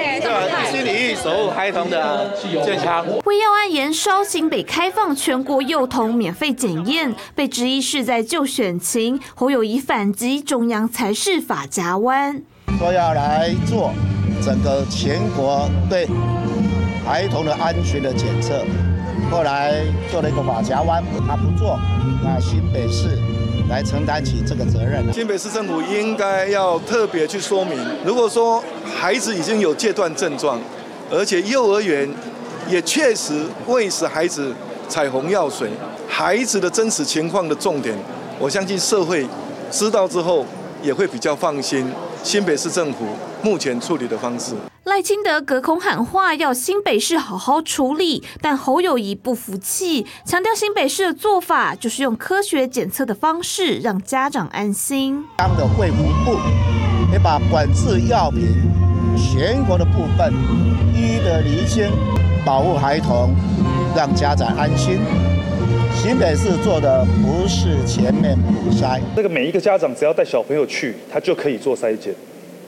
[1.22, 3.04] 守护孩童的健康。
[3.24, 9.20] 为要案延烧，新北开放全国幼童免费检验，被质疑是在救选情。
[9.35, 12.40] 侯友谊反击，中央才是法夹弯，
[12.78, 13.92] 说要来做
[14.42, 16.09] 整个全国对。
[17.04, 18.62] 孩童的安全的检测，
[19.30, 21.78] 后来做了一个法夹弯，他不做，
[22.22, 23.18] 那新北市
[23.68, 25.04] 来承担起这个责任。
[25.12, 30.61] 新北市政府应该要特别去说明，如果说孩子已经有戒断症状，
[31.11, 32.09] 而且幼儿园
[32.68, 34.55] 也确实喂食孩子
[34.88, 35.68] 彩虹药水，
[36.09, 37.96] 孩子的真实情况的重点，
[38.38, 39.27] 我相信社会
[39.73, 40.46] 知道之后
[40.83, 41.85] 也会比较放心。
[42.23, 43.07] 新北市政府
[43.42, 44.55] 目前处理的方式。
[44.85, 55.25] 赖清德隔空喊话，要新北市好好处理，但侯友谊不服气，强调新北市的做法就是用科学检测的方式让家长安心。
[55.38, 56.38] 当的卫福部
[57.12, 58.46] 也把管制药品
[59.16, 60.33] 全国的部分
[61.30, 61.88] 的厘清，
[62.44, 63.32] 保护孩童，
[63.94, 64.98] 让家长安心。
[65.94, 72.12] 新北市做的不是全面普筛，这个每一个家长只要带小朋友去，他就可以做筛检。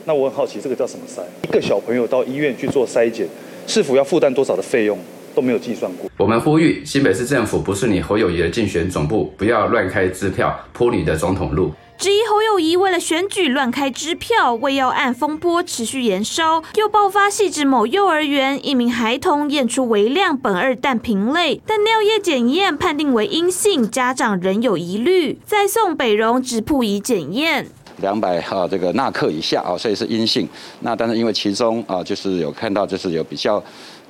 [0.05, 1.19] 那我很好奇，这个叫什么筛？
[1.49, 3.27] 一个小朋友到医院去做筛检，
[3.67, 4.97] 是否要负担多少的费用
[5.35, 6.09] 都没有计算过。
[6.15, 11.73] 我们呼吁新北市政府不是你侯友谊的竞选总部，不要乱开支票铺你的总统路。
[12.03, 27.67] 质疑侯友谊为了选举乱开支票，为要案风波持续延烧，又爆发细致某幼儿园一名孩童验出微量苯二氮平类，但尿液检验判定为阴性，家长仍有疑虑，再送北荣直铺仪检验。
[28.01, 30.45] 两百哈这个纳克以下啊，所以是阴性。
[30.81, 33.63] 那但是因为其中啊，就是有看到就是有比较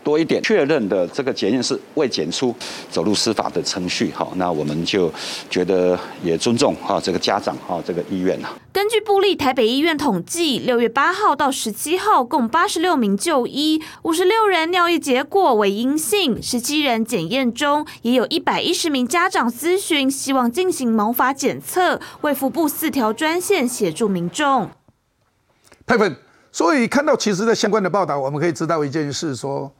[0.03, 2.53] 多一点确认的这个检验是未检出，
[2.91, 4.27] 走入司法的程序哈。
[4.35, 5.11] 那我们就
[5.49, 8.49] 觉得也尊重哈这个家长哈这个意愿呐。
[8.71, 24.71] 根据布利台北医院统计，六月八号到十七号，共八十六名就医，五十六人尿液结果为阴性，十七人检验中，也有一百一十名家长咨询，希望进行毛发检测，为服部四条专线协助民众。
[25.85, 26.15] 派粉，
[26.51, 29.71] 所以看到其实的相关的报道，我们可以知道一件事，说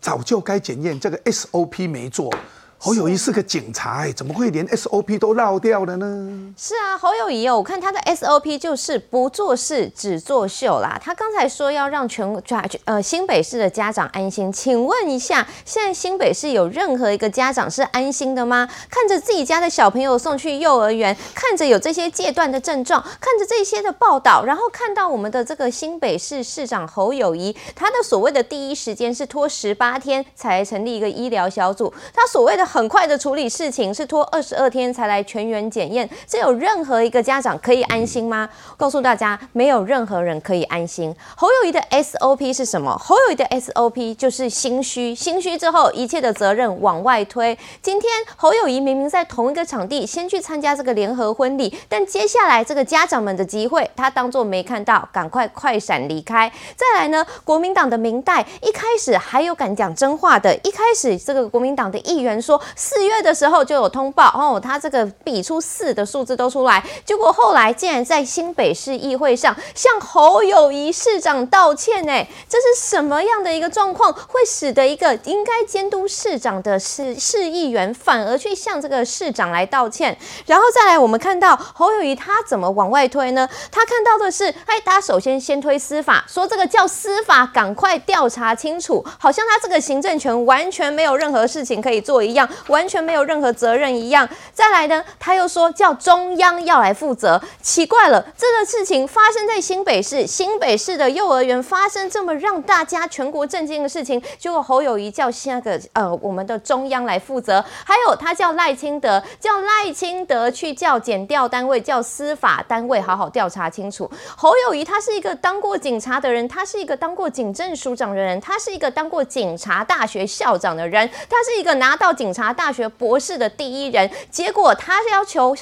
[0.00, 2.32] 早就该检验，这个 SOP 没做。
[2.80, 6.54] 侯友谊是个警察，哎，怎么会连 SOP 都绕掉了呢？
[6.56, 10.96] 是啊，侯友谊哦，我看他的 SOP 就是不做事只作秀啦。
[11.02, 18.68] 他刚才说要让全全呃新北市的家长安心，请问一下，现在新北市有任何一个家长是安心的吗？
[18.88, 32.67] 看着自己家的小朋友送去幼儿园，看着有这些戒断的症状，看着这些的报道，然后看到我们的这个新北市市长侯友谊，他的所谓的第一时间是拖十八天才成立一个医疗小组，他所谓的。
[32.68, 38.46] 很快的处理事情是拖二十二天才来全员检验，这有任何一个家长可以安心吗？
[38.76, 41.14] 告诉大家，没有任何人可以安心。
[41.34, 42.94] 侯友谊的 SOP 是什么？
[42.98, 47.56] 侯友谊的 SOP 就是心虚，心虚之后一切的责任往外推。
[47.80, 56.52] 今天侯友谊明明在同一个场地先去参加这个联合婚礼，但接下来这个家长们的机会，他当作没看到，赶快快闪离开。
[56.76, 62.57] 再来呢，国民党的明代一开始还有敢讲真话的，一开始这个国民党的议员说。
[62.76, 80.16] 四月的时候就有通报哦，他这个比出四的数字都出来，结果后来竟然在新北市议会上向侯友谊市长道歉，哎，这是什么样的一个状况，会使得一个应该监督市长的市市议员反而去向这个市长来道歉？
[80.46, 83.48] 然后再来，我们看到侯友谊他怎么往外推呢？
[83.70, 92.47] 他看到的是，哎，他首先先推司法，说这个叫司法赶快调查清楚，好像他这个行政权完全没有任何事情可以做一样。
[92.68, 94.28] 完全没有任何责任一样。
[94.52, 97.40] 再来呢，他又说叫中央要来负责。
[97.62, 107.64] 奇怪了，这个事情发生在新北市，新北市的幼儿园发生这么让大家全国震惊的事情，结果侯友谊叫那个呃我们的中央来负责。
[107.84, 114.10] 还有他叫赖清德，叫赖清德去叫检调单位，叫司法单位好好调查清楚。
[114.36, 122.48] 侯友谊他是一个当过警察的人，他是一个当过警政署长的人，他是一个当过警察大学校长的人，他是一个拿到警察。
[122.48, 125.56] 察大学博士的第一人，结果他是要求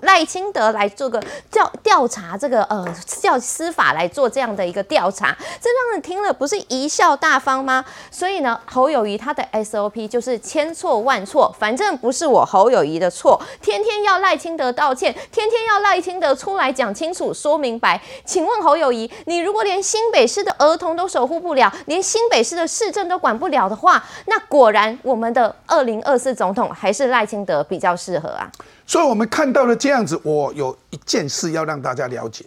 [0.00, 7.84] 赖清德来做个调调查，这个呃叫司法来做这样的一个调查，这让人听了不是贻笑大方吗？
[8.10, 18.00] 所以呢，侯友谊他的 SOP 就是千错万错，反正不是我侯友谊的错，天天要赖清德道歉，天天要赖清德出来讲清楚、说明白。
[18.24, 28.50] 请问侯友谊，你如果连新北市的儿童都守护不了，连新北市的市政都管不了的话，那果然我们的二零二四总统还是赖清德比较适合啊。
[28.84, 32.44] 所以，我们看到了这样子，我有一件事要让大家了解。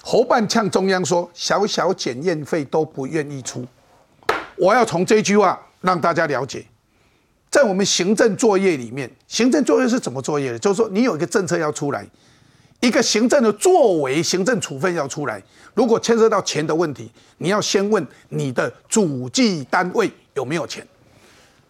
[0.00, 3.66] 侯办呛中央说，小小检验费都不愿意出。
[4.56, 6.64] 我要从这句话让大家了解，
[7.50, 10.58] 在我们行政作业里面，行政作业是怎么作业的？
[10.58, 12.06] 就是说，你有一个政策要出来，
[12.80, 15.42] 一个行政的作为、行政处分要出来，
[15.74, 20.86] 如果牵涉到钱的问题，你要先问你的主计单位有没有钱。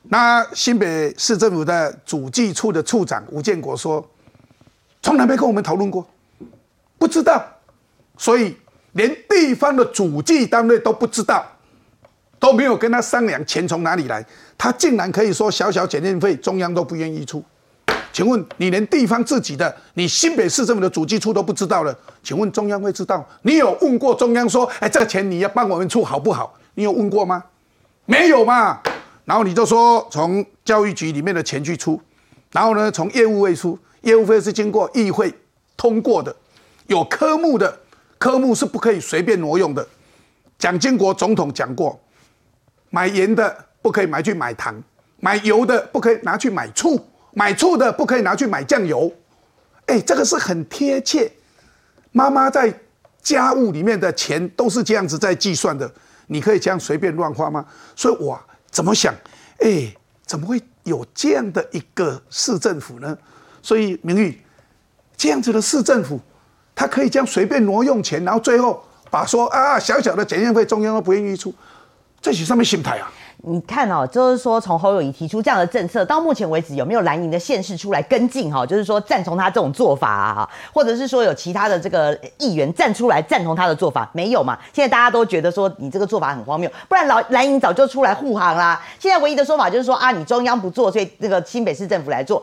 [0.09, 4.07] 那新北市政府的主计处的处长吴建国说，
[5.03, 6.07] 从来没跟我们讨论过，
[6.99, 7.43] 不知道，
[8.19, 8.57] 所以
[8.93, 11.47] 连地方的主计单位都不知道，
[12.39, 14.25] 都没有跟他商量钱从哪里来，
[14.59, 17.43] 他竟然可以说小小检验费中央都不愿意出，
[18.13, 23.27] 请问你连地方自己的你新北市政府的主计处都不知道了，请问中央会知道？
[23.43, 26.55] 你有问过中央说，哎，这个钱你要帮我们出好不好？
[26.75, 27.43] 你有问过吗？
[28.05, 28.81] 没有嘛。
[29.25, 32.01] 然后你就说从教育局里面的钱去出，
[32.51, 35.33] 然后呢从业务费出，业务费是经过议会
[35.77, 36.35] 通过的，
[36.89, 37.79] 有科目的
[38.19, 39.87] 科目是不可以随便挪用的。
[40.59, 41.99] 蒋经国总统讲过，
[42.91, 44.83] 买盐的不可以买去买糖，
[45.21, 47.01] 买油的不可以拿去买醋，
[47.33, 49.13] 买醋的不可以拿去买酱油。
[49.87, 51.31] 哎，这个是很贴切。
[52.11, 52.73] 妈妈在
[53.23, 55.91] 家务里面的钱都是这样子在计算的，
[56.27, 57.65] 你可以这样随便乱花吗？
[57.95, 58.41] 所以，我。
[58.73, 59.15] 怎么想？
[59.59, 59.95] 哎，
[60.27, 63.17] 怎么会有这样的一个市政府呢？
[63.63, 64.43] 所以，明玉
[65.17, 66.19] 这样子的市政府，
[66.75, 71.55] 他可以这样随便挪用钱，然后最后把说啊小小的检验费中央都不愿意出，
[72.21, 73.13] 这是什么心态啊？
[73.45, 78.65] 你看哦，就是说从侯友谊提出这样的政策，到目前为止有没有蓝营的县市出来跟进哈？
[78.65, 84.57] 就是说赞同他这种做法啊，或者是说有其他的这个议员站出来赞同他的做法，没有嘛？
[84.73, 88.81] 现在大家都觉得说你这个做法很荒谬，不然老蓝营早就出来护航啦。
[89.01, 92.41] 现在唯一的说法就是说啊，你中央不做，所以这个新北市政府来做。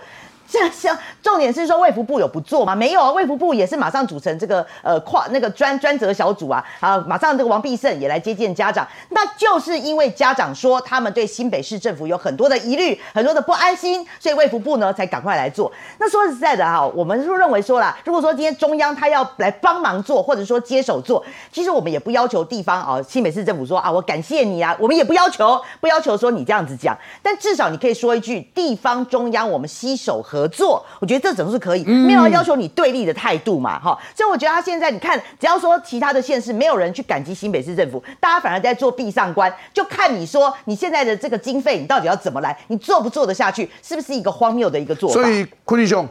[0.50, 2.76] 像像重点是说卫福部有不做吗？
[2.76, 15.72] 没有啊，卫福部也是马上组成这个呃跨那个专专责小组啊，啊，马上这个王必胜也来接见家长，那就是因为家长说他们对新北市政府有很多的疑虑，很多的不安心，所以卫福部呢才赶快来做。
[16.00, 30.38] 那说实在的哈，我们是认为说啦，如果说今天中央他要来帮忙做，或者说接手做，其实我们也不要求地方啊，新北市政府说啊，我感谢你啊，我们也不要求不要求说你这样子讲，但至少你可以说一句地方中央我们携手合。
[30.39, 33.97] 合作，我觉得这种是可以，没有要求你对立的态度嘛，哈。
[34.15, 45.21] 所以我觉得他现在，你看，只要说其他的县市没有人去感激新北市政府，大家反而在做壁上关，就看你说你现在的这个经费，你到底要怎么来，你做不做得下去，是不是一个荒谬的一个做法？
[45.21, 46.08] 所以坤弟兄，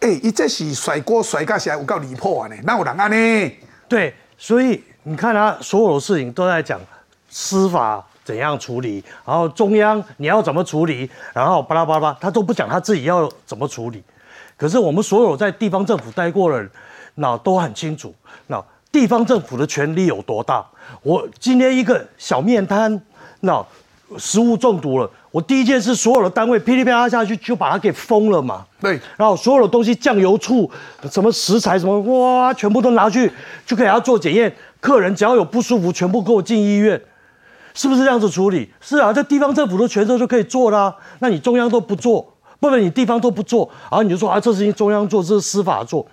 [0.00, 3.52] 哎，一这是甩锅甩下来，我告离谱啊呢，那我人安呢？
[3.86, 6.80] 对，所以你看他所有的事情都在讲
[7.28, 8.04] 司法。
[8.26, 9.02] 怎样处理？
[9.24, 11.08] 然后中央你要怎么处理？
[11.32, 14.02] 然后巴拉巴拉，他都不讲他自己要怎么处理。
[14.56, 16.68] 可是我们所有在地方政府待过的人，
[17.14, 18.12] 那都很清楚，
[18.48, 18.60] 那
[18.90, 20.66] 地方政府的权力有多大。
[21.02, 23.00] 我今天一个小面摊，
[23.42, 23.64] 那
[24.18, 28.66] 食物中毒了，我第一件事所有的单位噼里啪啦下去就把它给封了嘛。
[28.80, 30.68] 对，然后所有的东西酱油醋
[31.08, 33.30] 什么食材什么哇，全部都拿去
[33.64, 34.52] 就给他做检验。
[34.80, 37.00] 客人只要有不舒服，全部给我进医院。
[37.76, 38.72] 是不是这样子处理？
[38.80, 40.96] 是啊，这地方政府的权责就可以做啦。
[41.18, 42.26] 那你中央都不做，
[42.58, 46.04] 不然你地方都不做，然后你就说啊，这事情中央做，这是司法做。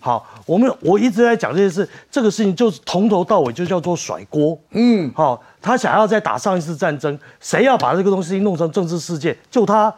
[0.00, 4.58] 好，我们我一直在讲这件事，这个事情就是从头到尾就叫做甩锅。
[4.70, 9.94] 嗯，好，他想要再打上一次战争，谁要把这个东西弄成政治事件，就他。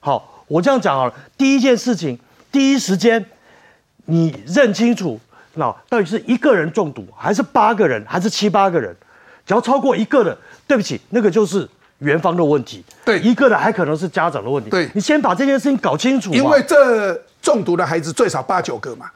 [0.00, 2.18] 好，我这样讲好了，第一件事情，
[2.50, 3.24] 第一时间
[4.06, 5.20] 你认清楚，
[5.54, 8.94] 那到底是一个人中毒，还是八个人，还是七八个人？
[9.46, 10.36] 只要超过一个的。
[10.66, 12.84] 对不起，那个就是园方的问题。
[13.04, 14.68] 对，一个呢还可能是家长的问题。
[14.68, 16.32] 对，你先把这件事情搞清楚。
[16.32, 19.06] 因为这中毒的孩子最少八九个嘛，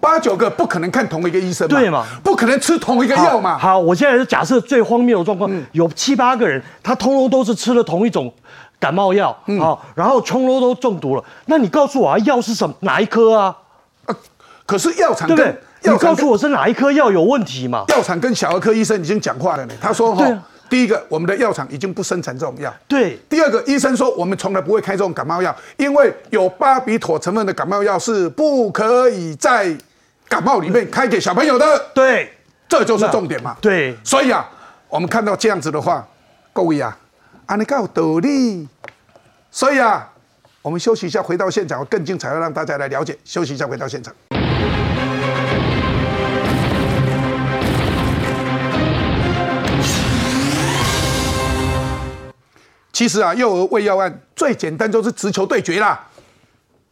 [0.00, 2.06] 八九个不可能看同一个医生嘛，对嘛？
[2.22, 3.58] 不可能吃同一个药嘛。
[3.58, 8.32] 好，我现在是假设最荒谬的状况，有七八个人，他通通都是吃了同一种
[8.78, 11.24] 感冒药，好，然后通通都中毒了。
[11.46, 12.72] 那你告诉我啊，药是什么？
[12.80, 13.56] 哪一颗啊？
[14.64, 15.92] 可是药厂对不对？
[15.92, 17.84] 你告诉我是哪一颗药有问题嘛？
[17.88, 20.24] 药厂跟小儿科医生已经讲话了呢，他说哈。
[20.70, 22.72] 第一个，我们的药厂已经不生产这种药。
[22.86, 23.18] 对。
[23.28, 29.76] 第二个，医生说我们从来不会开这种感冒药，因为有巴比妥成分的感冒药是不可以在
[30.28, 31.86] 感冒里面开给小朋友的。
[31.92, 32.32] 对，
[32.68, 33.56] 这就是重点嘛。
[33.60, 33.96] 对。
[34.04, 34.48] 所以啊，
[34.88, 36.06] 我们看到这样子的话，
[36.52, 36.96] 各位啊，
[37.46, 38.68] 啊你有道理。
[39.50, 40.08] 所以啊，
[40.62, 43.18] 我们休息一下，回到现场，更精彩，要让大家来了解。
[43.24, 44.14] 休息一下，回到现场。
[53.00, 56.06] 其实啊，幼儿喂药案最简单就是直球对决啦。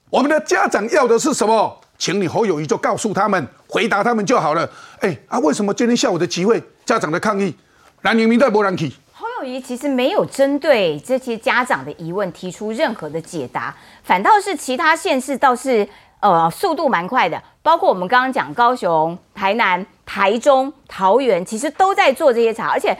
[0.08, 1.78] 我们的家长要的是什么？
[1.98, 4.66] 请你侯友谊就告诉他们，回答他们就好了。
[5.00, 7.54] 哎啊，为什么今天下午的集会，家长的抗议，
[8.00, 8.90] 南宁民代不让去？
[9.12, 15.86] 侯友谊其实没有针对这些家长的疑问提出任何的解答，反倒是其他县市倒是
[16.20, 22.96] 呃速度蛮快的，包括我们刚刚讲高雄、台南、台中、桃园，其实都在做这些查，而且。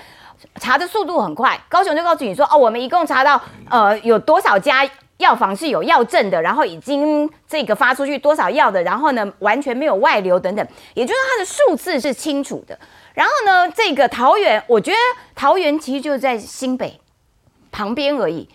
[0.60, 12.78] 查的速度很快，高雄就告诉你说，哦，我们一共查到，呃，有多少家药房是有药证的，然后已经这个发出去多少药的，然后呢，完全没有外流等等，也就是它的数字是清楚的。
[13.14, 14.96] 然后呢，这个桃园，我觉得
[15.34, 17.00] 桃园其实就在新北
[17.72, 18.48] 旁边而已。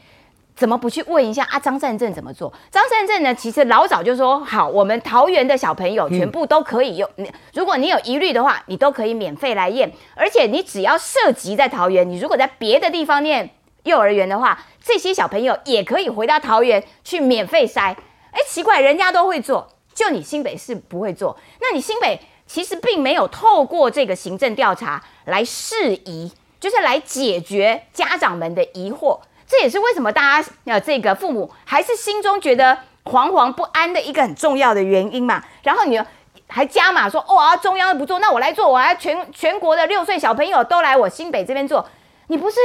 [0.64, 1.59] 怎么不去问一下啊？
[1.59, 2.53] 张善政怎么做？
[2.72, 3.36] 张善政呢？
[3.36, 7.09] 其实老早就说好，我们桃园的小朋友全部都可以用。
[7.18, 9.91] 你如果你有疑虑的话，你都可以免费来验。
[10.16, 13.49] 而且你只要涉及在桃园，你如果在别的地方念
[13.84, 17.93] 幼儿园的话，这些小朋友也可以回到桃园去免费筛。
[18.32, 21.38] 哎，奇怪，人家都会做，就你新北市不会做。
[21.59, 29.20] 那你新北其实并没有透过这个行政调查来释疑，就是来解决家长们的疑惑。
[29.53, 35.43] 这也是为什么大家呃这个父母还是心中觉得惶惶不安的一个很重要的原因嘛。
[35.61, 36.01] 然后你
[36.47, 41.87] 还加码说哦啊中央不做，那我来做，我来全全国的六岁小朋友都来我新北这边做，
[42.29, 42.57] 你不是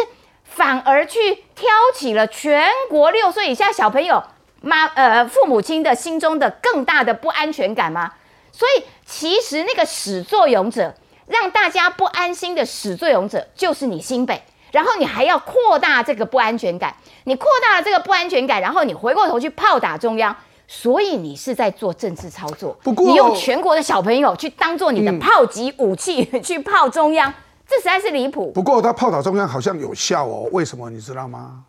[0.44, 4.24] 反而去挑起了全国六岁以下小朋友
[4.62, 8.14] 妈呃父母亲的心中的更大的不安全感吗？
[8.50, 10.94] 所以其实那个始作俑者，
[11.26, 14.42] 让大家不安心的始作俑者就是你新北。
[14.72, 16.94] 然后你还要扩大这个不安全感，
[17.24, 20.34] 你扩大了这个不安全感，然后你回过头去炮打中央，
[20.66, 22.78] 所以你是在做政治操作。
[22.82, 27.32] 不过你用全国的小朋友去当做你的炮击武器去炮中央，
[27.66, 28.52] 这实在是离谱。
[28.52, 31.64] 不过他炮打中央好像有效哦，为什么你知道吗？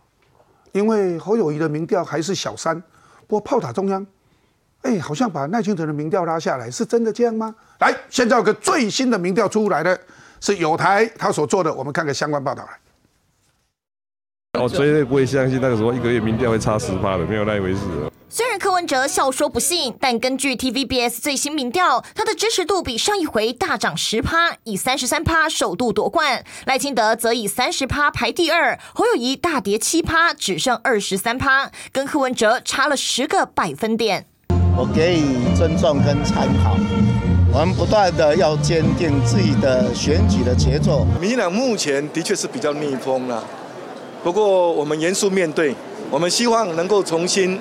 [0.72, 2.80] 因为侯友谊的民调还是小三，
[3.26, 4.06] 不过炮打中央，
[4.84, 7.56] 哎，好像把赖清德的民调拉下来，是真的这样吗？
[7.80, 10.00] 来，现在有个最新的民调出来的，
[10.40, 12.78] 是有台他所做的，我们看个相关报道来。
[14.58, 17.82] 我绝对不会相信那个时候一个月民调会差十趴的，没有那一回事。
[18.30, 26.44] 虽然柯文哲笑说不信，但根据 TVBS 最新民调，他的支持度比上一回大涨十趴，以三十三趴首度夺冠。
[26.66, 34.26] 赖清德则以三十趴排第二，侯友谊大跌七趴，只剩二十三趴，跟柯文哲差了十个百分点。
[34.76, 36.76] 我给予尊重跟参考，
[37.54, 41.06] 我们不断的要坚定自己的选举的节奏。
[41.22, 43.44] 民进党目前的确是比较逆风了。
[44.22, 45.74] 不过，我们严肃面对，
[46.12, 47.60] 我们希望能够重新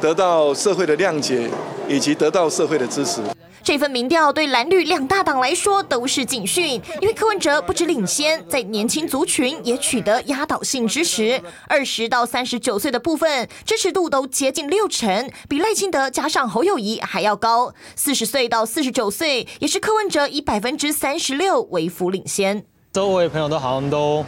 [0.00, 1.48] 得到社会的谅解，
[1.88, 3.20] 以及得到社会的支持。
[3.62, 11.40] 这份民调对蓝绿两大党来说都是警讯，因为柯文哲不止领先，在年轻族群也取得压倒性支持。
[11.68, 17.72] 二十到三十九岁的部分支持度都接近六成，比赖清德加上侯友谊还要高。
[17.94, 22.64] 四十岁到四十九岁也是柯文哲以百分之三十六为辅领先。
[22.92, 24.24] 周围朋友都好像都。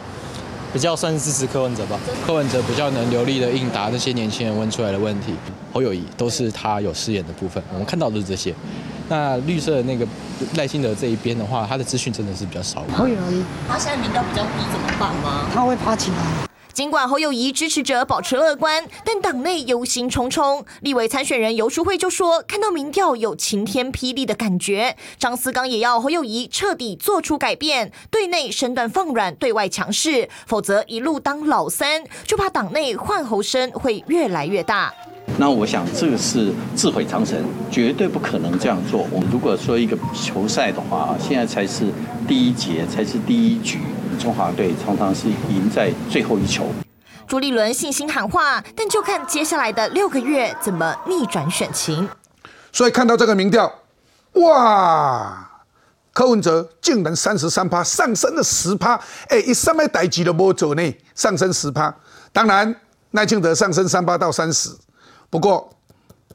[0.73, 5.31] 比较算是支持柯文哲吧，柯文哲比较能流利的应答那些年轻人问出来的问题，
[5.71, 8.53] 侯友谊都是他有饰演的部分，我们看到的是这些。
[9.07, 10.07] 那绿色的那个
[10.55, 12.83] 赖清德这一边的话，他的资讯真的是比较少。
[12.97, 15.45] 侯友谊，他现在民调比较低，怎么办吗？
[15.53, 16.17] 他会爬起来。
[16.73, 20.65] 尽管侯友谊支持者保持乐观，但党内忧心忡忡。
[20.81, 34.91] 立委参选人游淑慧就说：“看到民调有晴天霹雳的感觉。”张思刚也要侯友谊彻底做出改变，对内身段放软，对外强势，否则一路当老三，就怕党内换侯声会越来越大。
[35.37, 39.07] 那我想这个是自毁长城，绝对不可能这样做。
[39.11, 41.91] 我们如果说一个球赛的话，现在才是
[42.27, 43.79] 第一节，才是第一局。
[44.19, 46.67] 中华队常常是赢在最后一球。
[47.25, 52.07] 朱立伦信心喊话，但就看接下来的六个月怎么逆转选情。
[52.71, 53.73] 所以看到这个民调，
[54.33, 55.49] 哇，
[56.13, 58.99] 柯文哲竟然三十三趴上升了十趴，
[59.29, 61.93] 哎，一上面代级都没走呢，上升十趴。
[62.31, 62.75] 当然
[63.11, 64.69] 赖清德上升三趴到三十，
[65.33, 65.67] 不过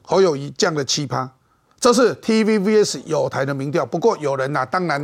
[0.01, 1.31] 侯友谊降了七趴。
[1.79, 5.01] 这是 TVBS 有台的民调，不过有人呐，当然。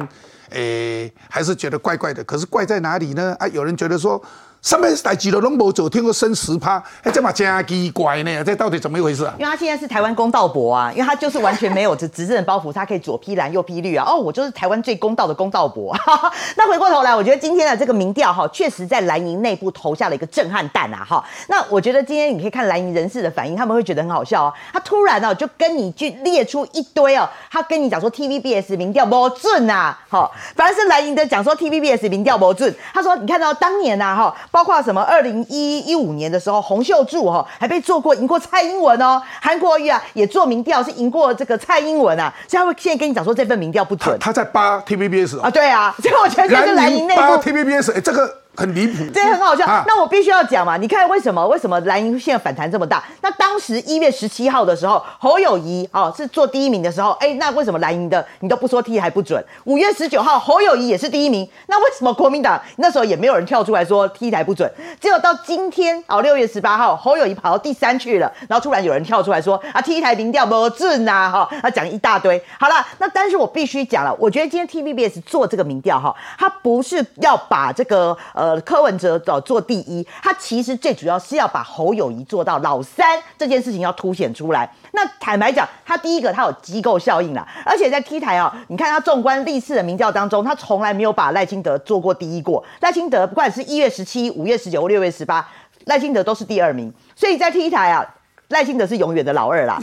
[0.49, 2.21] 诶，还是觉得怪怪的。
[2.25, 3.33] 可是怪在哪里呢？
[3.39, 4.21] 啊，有人觉得说。
[4.65, 9.35] 上面代志都拢无做，听过升十趴，哎，这嘛真奇怪呢，这到底怎么一回事啊？
[9.37, 14.03] 因为他现在是台湾公道伯啊，因为他就是完全没有这执政的包袱，他可以左批蓝右批绿啊。
[14.07, 15.95] 哦，我就是台湾最公道的公道伯。
[16.57, 21.23] 那回过头来，我觉得今天的这个民调哈，确实在蓝营内部投下了一个震撼弹啊哈。
[21.47, 24.53] 那我觉得今天你可以看蓝营人士的反应，他们会觉得很好笑哦。
[24.73, 32.73] 他突然哦就跟你去列出一堆哦，他跟你讲说 TVBS 民调不准啊，好，反而是蓝营的讲说 TVBS 民调不准。
[32.91, 34.35] 他说你看到当年呐哈。
[34.55, 35.01] 包括什么？
[35.01, 39.21] 二零一一五年的时候，洪秀柱哈还被做过赢过蔡英文哦。
[39.41, 42.33] 韩国瑜啊也做民调是赢过这个蔡英文啊。
[42.47, 44.17] 所以他会现在跟你讲说这份民调不准。
[44.17, 45.93] 他在扒 TVBS 啊，对啊。
[46.01, 48.44] 所以我觉得这是蓝营内部扒 TVBS，哎，这个。
[48.55, 49.65] 很离谱，对，很好笑。
[49.87, 51.45] 那我必须要讲嘛，你看为什么？
[51.47, 53.03] 为什么蓝营现在反弹这么大？
[53.21, 59.43] 那当时一月十七号的时候，侯友谊哦是做第一名的时候，哎，那为什么蓝营的你都不说 T 还不准？
[59.65, 64.71] 五月十九号侯友谊也是第一名，那为什么国民党那时候也没有人跳出来说 T 台不准？
[65.01, 72.41] 只有到今天哦，六月十八号侯友谊跑到第三去了，然后突然有人跳出来说啊 T 台民调不准呐，哈，他讲一大堆。
[72.59, 78.44] 好了，那但是我必须讲了，我觉得今天 TVBS 做这个民调哈，他不是要把这个呃。
[78.45, 84.71] 呃，柯文哲找做第一，他其实最主要是要把侯友谊做到老三这件事情要凸显出来。
[84.91, 92.63] 那坦白讲，他第一个他有机构效应啦，而且在 T 台啊，你看他纵观历次的民调当中，他从来没有把赖清德做过第一过。
[92.81, 95.47] 赖清德不管是一月十七、五月十九、六月十八，
[95.85, 96.93] 赖清德都是第二名。
[97.15, 98.05] 所以在 T 台啊，
[98.49, 99.81] 赖清德是永远的老二啦。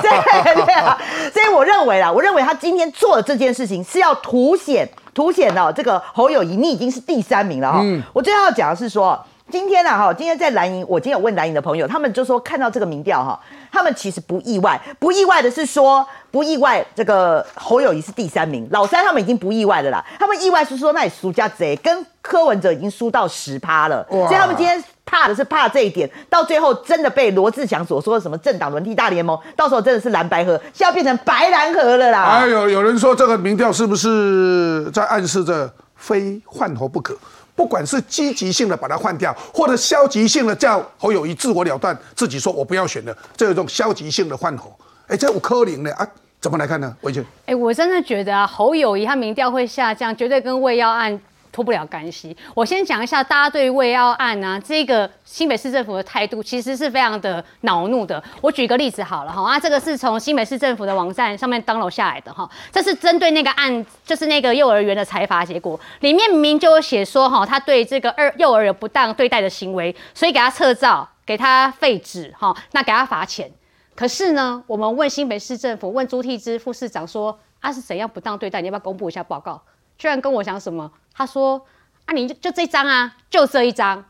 [0.00, 0.96] 对对啊，
[1.30, 4.88] 所以我认为啦，我认为他今天做的这件事情是要凸显。
[5.14, 7.82] 凸显了这个侯友谊，你已经是第三名了哈。
[8.12, 9.18] 我最后要讲的是说，
[9.52, 13.38] 今天呢哈，今天在蓝营，我今天有问蓝营的朋友，他们就说看到这个民调哈，
[13.70, 20.02] 他们其实不意外，不意外的是说不意外，这个侯友谊是第三名，老三他们已经不意外的啦。
[20.18, 24.82] 他们意外是说那里输家贼跟柯文哲已经输到十趴了，所以他们今天。
[25.04, 32.22] 怕的是怕这一点，到最后真的被罗志祥所说的什么政党轮替大联盟，到时候真的是蓝白河，现在变成白蓝河了啦。
[32.22, 37.14] 哎呦，有人说这个民调是不是在暗示着非换头不可？
[37.54, 44.74] 不管是积极性的把它换掉，或者消极性的叫侯友谊自我了断，自己说我不要选了，这有一种消极性的换侯，
[45.06, 46.08] 哎，这五柯林呢啊？
[46.40, 46.96] 怎么来看呢？
[47.02, 51.20] 魏俊，哎，我真的觉得啊，侯友谊他民调会下降，绝对跟魏耀案。
[51.52, 52.36] 脱不了干系。
[52.54, 58.20] 我先讲一下，大家对魏耀案啊，这个新北市政府的态度其实是非常的恼怒的。
[58.40, 73.50] 我举个例子好了哈，啊，这个是从新北市政府的网站上面登楼下来的哈，这是针对那个案，就是那个幼儿园的裁罚结果，里面明明就有写说哈，他对这个二幼儿有不当对待的行为，所以给他撤照，给他废止哈，那给他罚钱。
[73.94, 78.62] 可是呢，我们问新北市政府，问朱替之副市长说，啊是怎样不当对待？
[78.62, 79.60] 你要不要公布一下报告？
[79.98, 80.90] 居然跟我讲什么？
[81.14, 81.64] 他说
[82.06, 84.04] ：“啊，你就就这张啊，就这一张，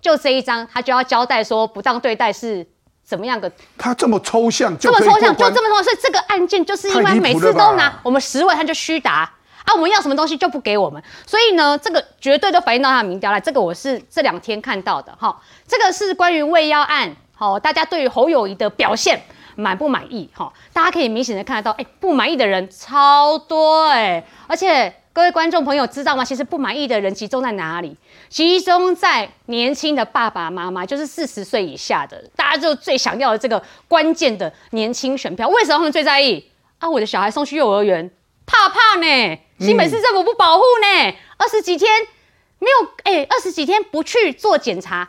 [0.00, 2.66] 就这一张，他就要交代说不当对待是
[3.04, 9.32] 怎么样的。”他这么抽象，这么抽象，就这么说，是这个案件就是因为每次都拿我们十位，他就虚答
[9.64, 13.40] 啊，我们要什么东西就不给我们，所以呢，这个绝对都反映到他的民调来。
[13.40, 19.22] 这个我是这两天看到的哈，这个是关于未央案，好，大家对于侯友谊的表现
[19.54, 20.28] 满不满意？
[20.34, 24.92] 哈，大家可以明显的看得到，哎，不满意的人超多哎，而且。
[25.14, 26.24] 各位观众朋友知道吗？
[26.24, 27.94] 其实不满意的人集中在哪里？
[28.30, 35.46] 集中在年轻的爸爸妈妈，就是四十岁以下的，大家就最想要的这个关键的年轻选票。
[35.50, 36.50] 为什么他们最在意？
[36.78, 38.10] 啊，我的小孩送去幼儿园，
[38.46, 39.38] 怕怕呢？
[39.60, 41.14] 新北市政府不保护呢？
[41.36, 41.90] 二十几天
[42.58, 45.06] 没有，哎，二十几天不去做检查，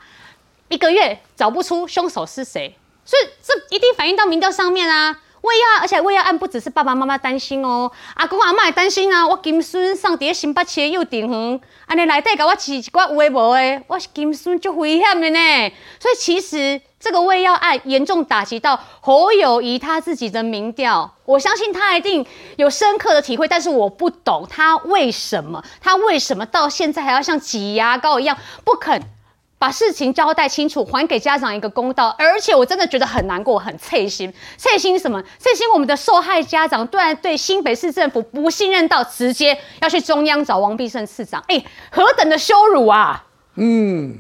[0.67, 2.75] 一个月找不出凶手是谁，
[3.05, 5.21] 所以这一定反映到民调上面啊。
[5.43, 9.27] 为要，而且为要案不只是爸爸妈妈担心哦，阿公阿妈也担心啊。
[9.27, 15.71] 我金孙上伫新北市又顶横，安尼内底甲我饲一寡有诶无诶，我是金孙就危险的呢。
[15.99, 22.25] 所以其实这个为要案严重打击到侯友谊他自己的民调，我相信他一定
[22.55, 29.01] 有深刻的体会，但是我不懂他为什么，他为什么到现在还要像挤牙膏一样不肯。
[29.63, 32.13] 把事情交代清楚，还给家长一个公道。
[32.19, 34.29] 而且我真的觉得很难过，很脆心。
[34.57, 35.23] 脆心什么？
[35.39, 41.41] 脆心我们的受害家长突然对新北市政府不信任到直接要去中央找王必胜市长。
[41.47, 43.23] 哎，何等的羞辱啊！
[43.55, 44.17] 嗯，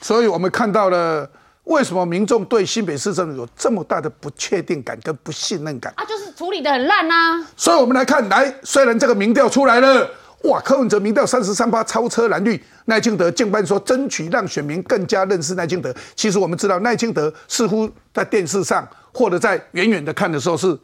[0.00, 1.28] 所以我们看到了
[1.64, 7.44] 为什么民众对新北市政府有这么大的不确定感跟不信任感啊，就是处理的很烂啊。
[7.56, 10.08] 所以我们来看，来，虽然这个民调出来了。
[10.44, 10.60] 哇！
[10.60, 15.92] 柯文哲民调三十三趴超车蓝绿，赖清德竟办说争取让选民更加认识赖清德。
[16.14, 20.78] 其实我们知道，赖清德似乎在电视上或者在远远的看的时候是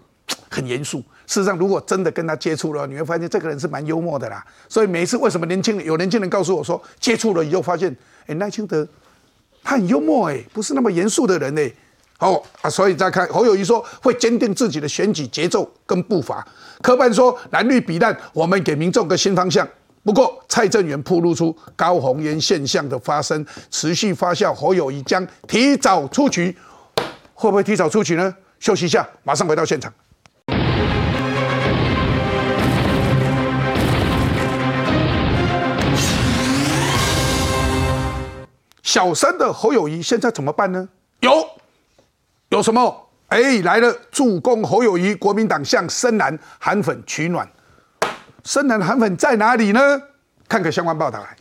[0.50, 0.98] 很严肃。
[1.26, 4.44] 事实上，如果真的跟他接触了，你会发现这个人是蛮幽默的啦。
[4.68, 7.96] 所以每一次为什么年轻人有年轻人告诉我说，接触了以后发现，
[8.26, 8.86] 哎，赖清德
[9.62, 11.72] 他很幽默哎，不是那么严肃的人哎。
[12.20, 16.46] 哦啊，所以再看侯友谊说会坚定自己的选举节奏跟步伐。
[16.80, 19.68] 科办说蓝绿比烂，我们给民众个新方向。
[20.04, 26.56] 不过蔡正元铺露出高红烟现象的发生持续发酵，侯友谊将提早出局，
[27.34, 28.34] 会不会提早出局呢？
[28.60, 29.92] 休息一下，马上回到现场。
[38.82, 40.88] 小三的侯友谊现在怎么办呢？
[41.20, 41.48] 有。
[42.54, 43.08] 有什么？
[43.30, 43.92] 哎，来了！
[44.12, 47.48] 助攻侯友谊，国民党向深蓝韩粉取暖。
[48.44, 49.80] 深蓝韩粉在哪里呢？
[50.48, 51.36] 看个相关报道来。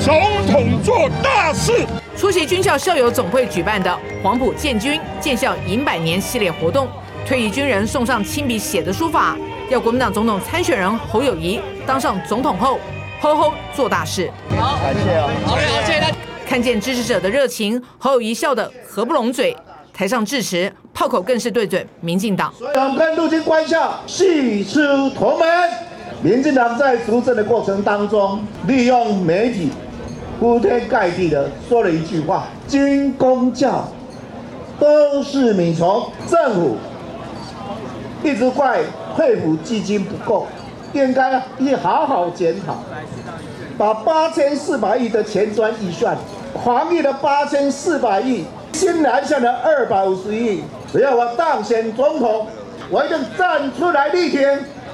[0.00, 0.14] 总
[0.46, 1.84] 统做大事，
[2.16, 6.88] 出席军校校友总会举办的黄埔建军建校迎百年系列活动，
[7.26, 9.36] 退役军人送上亲笔写的书法，
[9.68, 12.78] 要国民党总统参选人侯友谊当上总统后，
[13.20, 14.30] 吼吼做大事。
[14.56, 15.28] 好，感谢啊。
[15.44, 16.16] 好嘞，好，谢谢大家。
[16.46, 19.56] 看见支持者的热情，侯友谊笑得合不拢嘴。
[19.92, 22.52] 台上致辞，炮口更是对准民进党。
[22.58, 24.80] 所以我们跟陆军官校系出
[25.10, 25.48] 同门。
[26.22, 29.70] 民进党在执政的过程当中，利用媒体
[30.38, 33.88] 铺天盖地的说了一句话：军公教
[34.78, 36.10] 都是米虫。
[36.28, 36.76] 政府
[38.22, 38.80] 一直怪
[39.16, 40.46] 退伍基金不够，
[40.92, 42.78] 应该一好好检讨，
[43.76, 46.16] 把八千四百亿的前端预算。
[46.64, 50.62] 防疫的八千四百亿，新南向的二百五十亿，
[50.92, 52.46] 只要我当选总统，
[52.90, 54.40] 我一定站出来力挺，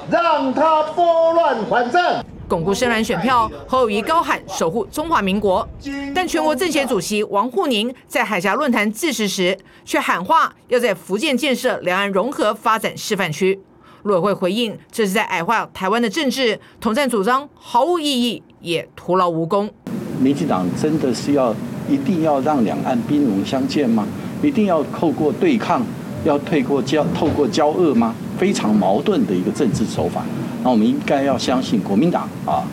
[0.09, 3.51] 让他拨乱反正，巩固深蓝选票。
[3.67, 5.67] 侯友谊高喊守护中华民国，
[6.15, 13.59] 但全国政协主席王沪宁在海峡论坛致辞时，却喊话要在福建建设两岸融合发展示范区。
[14.03, 19.69] 陆委会回应，这是在矮化台湾的政治，统战主张毫无意义，也徒劳无功。
[20.19, 21.55] 民进党真的是要
[21.89, 24.07] 一定要让两岸兵戎相见吗？
[24.41, 25.85] 一定要透过对抗，
[26.23, 28.15] 要透过交透过交恶吗？
[28.37, 30.23] 非常矛盾的一个政治手法。
[30.63, 32.63] 那我们应该要相信国民党啊，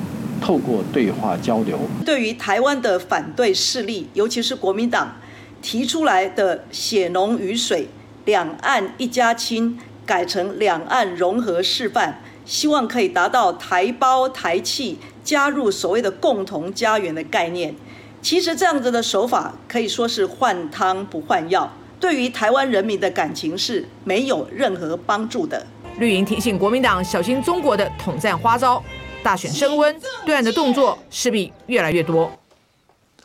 [0.40, 1.78] 透过对话交流。
[2.04, 5.16] 对于台湾的反对势力，尤其是国民党
[5.62, 7.88] 提出来的“血浓于水，
[8.24, 14.98] 两岸一家亲”，改成“两岸融合示范”，希望可以达到台胞台气。
[15.26, 17.74] 加入所谓的共同家园的概念，
[18.22, 21.68] 其实这样子的手法可以说是换汤不换药，
[21.98, 25.66] 对于台湾人民的感情是没有任何帮助的。
[25.98, 28.80] 绿营提醒国民党小心中国的统战花招，
[29.20, 32.30] 大选升温，对岸的动作势必越来越多。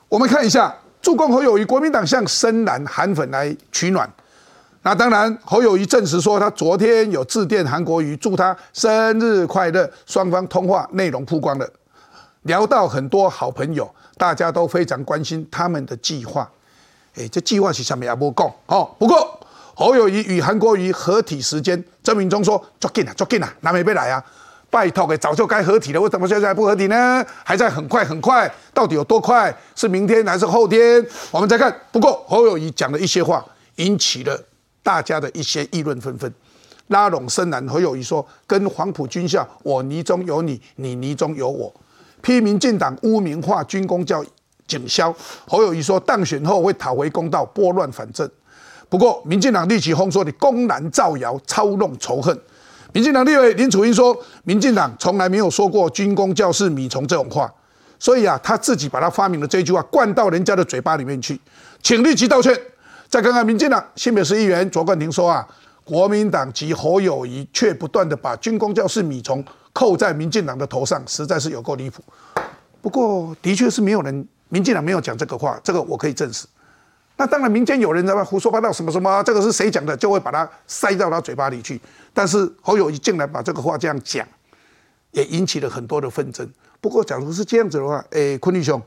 [0.10, 4.12] 我们看一下，助攻侯友谊，国民党向深蓝韩粉来取暖。
[4.84, 11.70] 那当然，侯友谊证实说，他昨天有致电韩国瑜，祝他生日快乐，双方通话内容曝光了。
[12.44, 16.50] 聊到很多好朋友，大家都非常关心他们的计划。
[17.16, 18.90] 哎，这计划是什么也不讲哦。
[18.98, 19.40] 不过
[19.76, 24.24] 侯友谊与韩国瑜合体时间，郑明忠说：抓紧啊，抓紧啊，南美贝来啊！
[24.72, 27.24] 拜托，给早就该合体了，为什么现在不合体呢？
[27.44, 29.56] 还在很快很快，到底有多快？
[29.76, 31.06] 是明天还是后天？
[31.30, 31.72] 我们再看。
[31.92, 34.42] 不过侯友谊讲的一些话，引起了
[34.84, 36.34] 大家的一些议论纷纷。
[36.88, 41.74] 拉拢深蓝，侯友谊说：跟黄埔军校，我泥中有你，你泥中有我。
[42.22, 44.24] 批民进党污名化军工教
[44.68, 45.16] 警消，
[45.48, 48.30] 侯友谊说当选后会讨回公道，拨乱反正。
[48.90, 52.38] 不过民进党立即封说你公然造谣，操弄仇恨。
[52.92, 54.14] 民进党立委林楚英说，
[54.44, 57.50] 民进党从来没有说过军工教是米虫这种话，
[57.98, 61.40] 所以啊，他自己把他发明的这句话灌到人家的嘴巴里面去，
[61.82, 62.54] 请立即道歉。
[63.12, 65.46] 再看看民进党新北市议员卓冠廷说啊，
[65.84, 69.46] 国民党及侯友谊却不断的把军工教室米虫。
[69.74, 72.04] 扣在民进党的头上，实在是有够离谱。
[72.82, 76.46] 不过，的确是没有人，民进党没有讲这个话，这个我可以证实。
[77.16, 81.80] 那当然，民间有人在那胡说八道，什么什么，这个是谁讲的，就会把它塞到他嘴巴里去。
[82.14, 84.28] 但是侯友谊竟然把这个话这样讲，
[85.12, 86.46] 也引起了很多的纷争。
[86.82, 88.82] 不过，假如是这样子的话，哎，坤弟兄，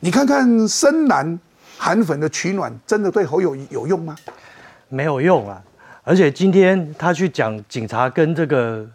[0.00, 1.38] 你看看深蓝
[1.84, 4.16] 韩粉的取暖，真的对侯友谊有用吗？
[4.88, 5.62] 没有用啊！
[6.02, 8.88] 而且今天他去讲警察跟这个。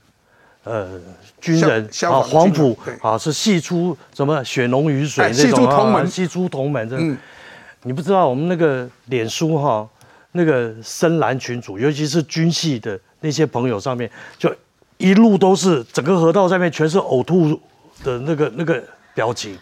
[0.65, 0.99] 呃，
[1.39, 6.87] 军人啊，黄埔啊，是系出什么血浓于水那种啊，系出同门。
[6.91, 7.17] 嗯，
[7.83, 9.87] 你不知道我们那个脸书哈，
[10.33, 14.53] 那个深蓝群主，尤其是军系的那些朋友上面，就
[14.97, 17.59] 一路都是整个河道上面全是呕吐
[18.03, 18.83] 的那个那个
[19.15, 19.57] 表情。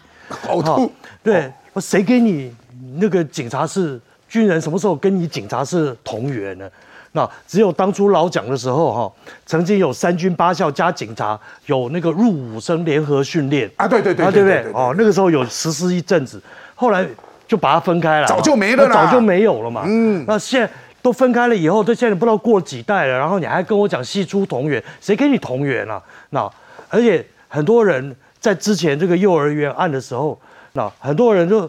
[0.48, 0.92] 呕吐？
[1.22, 1.50] 对，
[1.80, 2.52] 谁给你
[2.96, 6.68] 那个警察是军人什么时候跟你警察是同源呢？
[7.12, 9.12] 那只有当初老蒋的时候哈，
[9.46, 14.72] 曾经有三军八校加警察有那个入伍生联合训练啊，对对对啊，对不对对？
[14.72, 16.40] 哦，那个时候有实施一阵子，
[16.74, 17.06] 后来
[17.46, 19.84] 就把它分开了，早就没了早就没有了嘛。
[19.86, 20.70] 嗯，那现在
[21.00, 26.00] 都分开了以后，这现在不知道过几代了，然后你还跟我讲系出同源，谁跟你同源啊？
[26.30, 26.48] 那
[26.90, 30.38] 而且很多人在之前这个幼儿园案的时候，
[30.74, 31.68] 那很多人就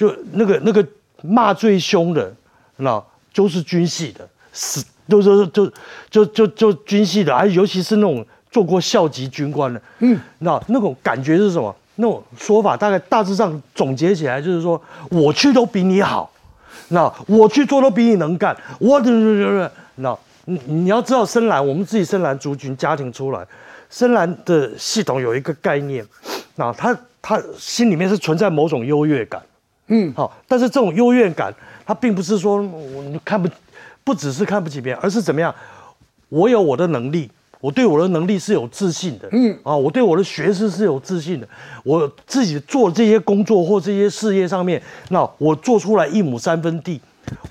[0.00, 0.86] 就那个那个
[1.20, 2.34] 骂最凶的，
[2.76, 3.02] 那
[3.34, 5.70] 就是军系的，是都是就
[6.08, 11.76] 就就就军系的，还尤其是那种做过校级军官的，嗯，那那种感觉是什么？
[11.96, 14.80] 那种说法大概大致上总结起来就是说，
[15.10, 16.32] 我去都比你好，
[16.88, 18.98] 那我去做都比你能干，我
[19.96, 23.46] 那你你要知道深蓝，我们自己深蓝族群家庭出来，
[23.90, 26.02] 深蓝的系统有一个概念，
[26.54, 29.42] 那他他心里面是存在某种优越感，
[29.90, 33.48] 嗯，好，但是这种优越感，它并不是说我你看不
[34.02, 35.54] 不只是看不起别人，而是怎么样，
[36.30, 37.30] 我有我的能力。
[37.62, 41.46] 我对我的能力是有自信的，嗯啊，我对我的学识是有自信的。
[41.84, 46.98] 我自己做这些工作或这些事业上面，那我做出来一亩三分地，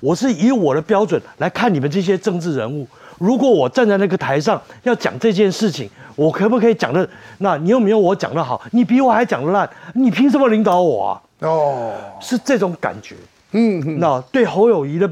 [0.00, 2.84] 我是以我的标准来看你们这些政治人物。
[3.18, 7.08] 如果我站在那个台上要讲这件事情，我可不可以讲的？
[7.38, 8.60] 那你有没有我讲的好？
[8.72, 11.22] 你比我还讲的烂，你凭什么领导我啊？
[11.40, 13.16] 哦，是这种感觉。
[13.52, 15.08] 嗯，那对侯友谊的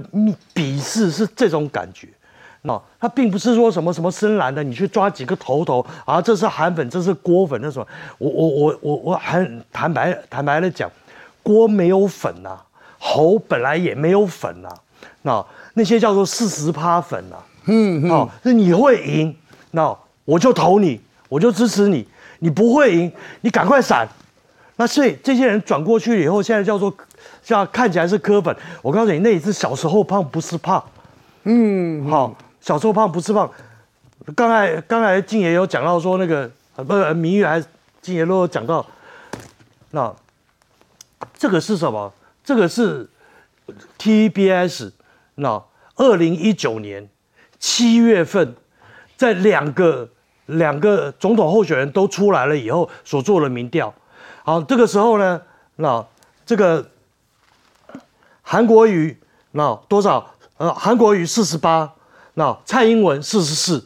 [0.55, 2.09] 鄙视是这种感觉。
[2.63, 7.87] 那他并不是说什么什么深蓝的，你去抓几个头头啊，这是韩粉，这是郭粉，那什么？
[8.19, 10.91] 我我我我我很坦白坦白的讲，
[11.43, 12.59] 郭没有粉呐，
[12.99, 14.69] 侯本来也没有粉呐，
[15.23, 19.35] 那那些叫做四十趴粉呐，嗯嗯，哦，是你会赢，
[19.71, 22.07] 那我就投你，我就支持你，
[22.41, 24.07] 你不会赢，你赶快闪。
[24.79, 26.97] 那所以这些人转过去以后，现在叫做
[27.43, 30.83] 像看起来是科粉，我告诉你，那一次小时候胖不是胖，
[31.43, 32.35] 嗯，好。
[32.61, 33.51] 小时候胖不是胖，
[34.37, 36.51] 刚才刚才静爷有讲到说那个
[36.85, 37.67] 不是明月还是
[38.03, 38.85] 静爷都有讲到，
[39.91, 40.15] 那
[41.35, 42.13] 这个是什么？
[42.45, 43.09] 这个是
[43.99, 44.93] TBS
[45.37, 45.63] 那
[45.97, 47.09] 二零一九年
[47.59, 48.55] 七月份
[49.17, 50.09] 在两个
[50.47, 53.93] 两个总统候选人都出来了以后所做的民调。
[54.49, 55.43] 好，这个时候呢，
[55.77, 56.03] 那
[56.47, 56.89] 这个
[58.41, 59.15] 韩国瑜
[59.51, 60.27] 那多少？
[60.57, 61.93] 呃，韩国瑜四十八。
[62.33, 63.85] 那蔡英文四十四，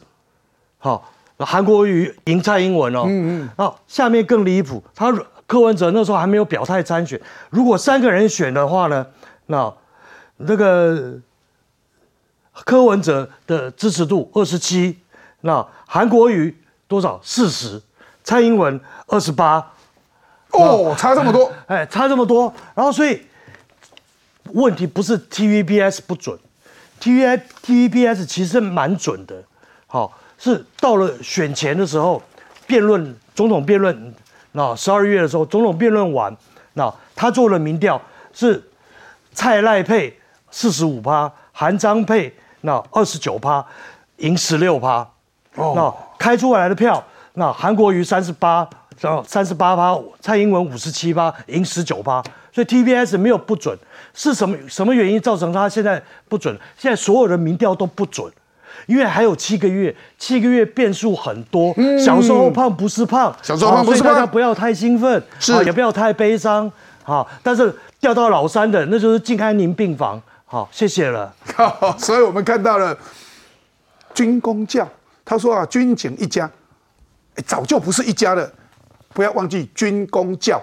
[0.77, 3.03] 好，韩国瑜赢蔡英文哦。
[3.05, 3.49] 嗯嗯。
[3.57, 5.11] 那下面更离谱，他
[5.45, 9.05] 柯文哲那时候还没有表态参选，如果三个人选的话呢，
[9.47, 9.73] 那
[10.37, 11.19] 那个
[12.63, 14.97] 柯文哲的支持度二十七，
[15.41, 16.57] 那韩国瑜
[16.87, 17.19] 多少？
[17.21, 17.81] 四十，
[18.23, 19.72] 蔡英文二十八。
[20.53, 22.53] 哦，差这么多， 哎，差这么多。
[22.73, 23.21] 然后所以
[24.53, 26.37] 问题不是 TVBS 不准。
[26.99, 29.43] T V I T V B S 其实蛮准的，
[29.87, 32.21] 好是到了选前的时候，
[32.65, 34.15] 辩论总统辩论，
[34.53, 36.33] 那十二月的时候，总统辩论完，
[36.75, 38.01] 那他做了民调
[38.31, 38.63] 是
[39.33, 40.17] 蔡赖配
[40.49, 43.65] 四十五趴，韩张配那二十九趴，
[44.19, 44.99] 赢十六趴，
[45.55, 48.65] 哦，那开出来的票，那韩国瑜三十八，
[49.03, 52.23] 然后三十八趴，蔡英文五十七趴，赢十九趴，
[52.53, 53.77] 所以 T V B S 没有不准。
[54.13, 56.57] 是什么什么原因造成他现在不准？
[56.77, 58.31] 现在所有的民调都不准，
[58.85, 61.75] 因为还有七个月，七个月变数很多。
[61.99, 66.71] 小时候胖不是胖，小时候胖不是胖，大家不要太兴奋，是也不要太悲伤。
[67.03, 70.21] 好，但是掉到老三的那就是静安宁病房。
[70.45, 71.33] 好，谢谢了。
[71.99, 72.97] 所以我们看到了
[74.13, 74.87] 军工教，
[75.25, 76.49] 他说啊，军警一家，
[77.45, 78.49] 早就不是一家了。
[79.13, 80.61] 不要忘记军工教，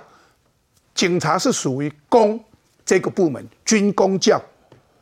[0.95, 2.43] 警察是属于公。
[2.83, 4.43] 这个部门军公教，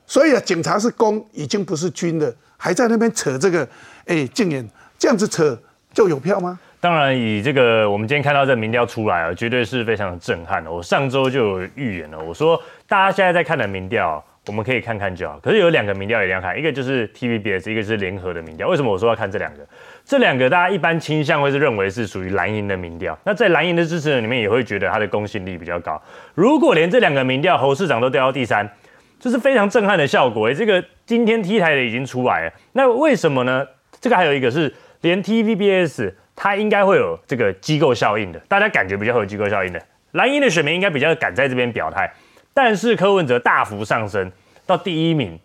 [0.05, 3.66] 所以啊，警察是公，已经不是军的，还在那边扯这个，
[4.05, 4.68] 哎，竟然，
[4.99, 5.59] 这样子扯
[5.94, 6.59] 就有票吗？
[6.80, 10.70] 当然，以这个我们今天看到这民调出来啊，绝对是非常震撼的。
[10.70, 15.38] 我上周就有预言了，我说大家现在在看的民调，我们可以看看就好。
[15.40, 18.68] 可是有两个民调一定要看，一个就是 TVBS，一个是联合的民调。
[18.68, 19.66] 为什么我说要看这两个？
[20.09, 26.02] 这两个大家一般倾向会是认为是属于蓝营的民调，那在蓝营的支持人里面也会觉得他的公信力比较高。
[26.34, 28.66] 如果连这两个民调侯市长都掉到第三，
[29.20, 30.48] 这是非常震撼的效果。
[30.48, 33.66] 哎，这个今天 T 台的已经出来了，那为什么呢？
[34.00, 39.82] 这个还有一个是连 TVBS 它应该会有这个机构效应的，大家感觉比较会有机构效应的，
[40.12, 42.11] 蓝营的选民应该比较敢在这边表态，
[42.54, 44.32] 但是柯文哲大幅上升
[44.64, 45.38] 到第一名。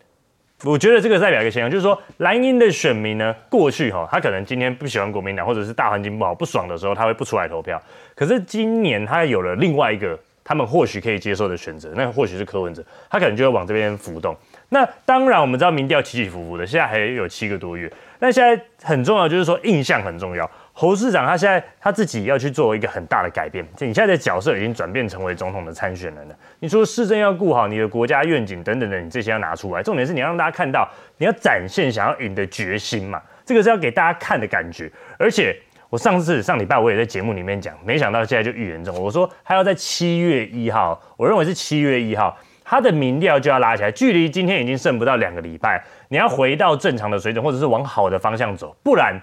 [0.63, 7.81] 我觉得这个代表一个现象，就是说蓝营的选民呢，过去哈，他可能今天不喜欢国民党，或者是大环境不好不爽的时候，他会不出来投票。
[8.15, 14.35] 可是今年他有了另外一个他们或许可以接受的选择，那或许是柯文哲，他可能就会往这边浮动。
[14.69, 17.91] 那当然，我们知道民调起起伏伏的，现在还有七个多月。
[18.19, 20.49] 那现在很重要，就是说印象很重要。
[20.75, 26.35] 侯市长他现在他自己要去做一个很大的改变，你现在的角色已经转变成为总统的参选人了。
[26.59, 29.83] 你说市政要顾好，你的国家愿景等等的，你这些要拿出来。
[29.83, 34.91] 重点是你要让大家看到，你要展现想要赢的决心嘛，这个是要给大家看的感觉。
[35.19, 35.55] 而且
[35.91, 42.35] 我上次上礼拜我也在节目里面讲，没想到现在就预言中，我说他要在七月一号，我认为是七月一号。
[42.65, 49.13] 他的民调就要拉起来，距离今天已经剩不到两个礼拜，你要回到正常的水准，或者是往好的方向走，不然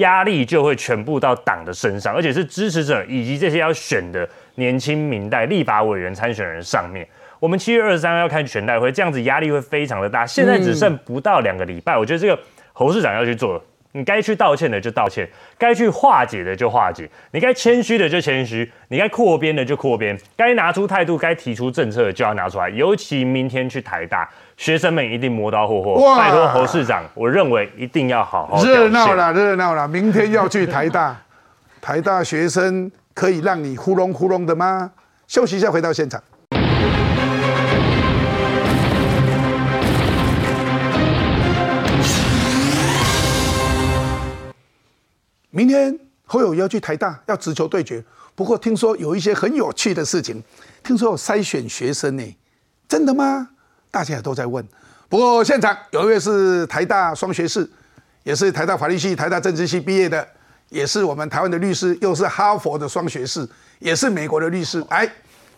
[0.00, 7.06] 压力就会全部到党的身上，而且是支持者以及这些要选的年轻明代立法委员参选人上面。
[7.38, 10.26] 我们七月二十三号要开全代会，这样子压力会非常的大。
[10.26, 12.38] 现在只剩不到两个礼拜，我觉得这个
[12.74, 13.64] 侯市长要去做。
[13.92, 15.28] 你该去道歉的就道歉，
[15.58, 22.68] 该去化解的就化解，你该谦虚的就谦虚，你该扩编的就扩编，该拿出态度、该提出政策的就要拿出来。
[22.68, 26.16] 尤其明天去台大，学生们一定磨刀霍霍。
[26.16, 29.88] 拜托侯市长，我认为一定要好好热闹了，热闹了。
[29.88, 31.20] 明天要去台大，
[31.80, 34.92] 台大学生可以让你呼隆呼隆的吗？
[35.26, 36.22] 休息一下，回到现场。
[45.60, 45.94] 明天
[46.24, 48.02] 侯友要去台大，要直球对决。
[48.34, 50.42] 不过听说有一些很有趣的事情，
[50.82, 52.24] 听说有筛选学生呢，
[52.88, 53.46] 真的吗？
[53.90, 54.66] 大家也都在问。
[55.10, 57.68] 不过现场有一位是台大双学士，
[58.22, 60.26] 也是台大法律系、台大政治系毕业的，
[60.70, 63.46] 也是我们台湾的律师，又是哈佛的双学士，
[63.80, 64.82] 也是美国的律师。
[64.88, 65.06] 哎，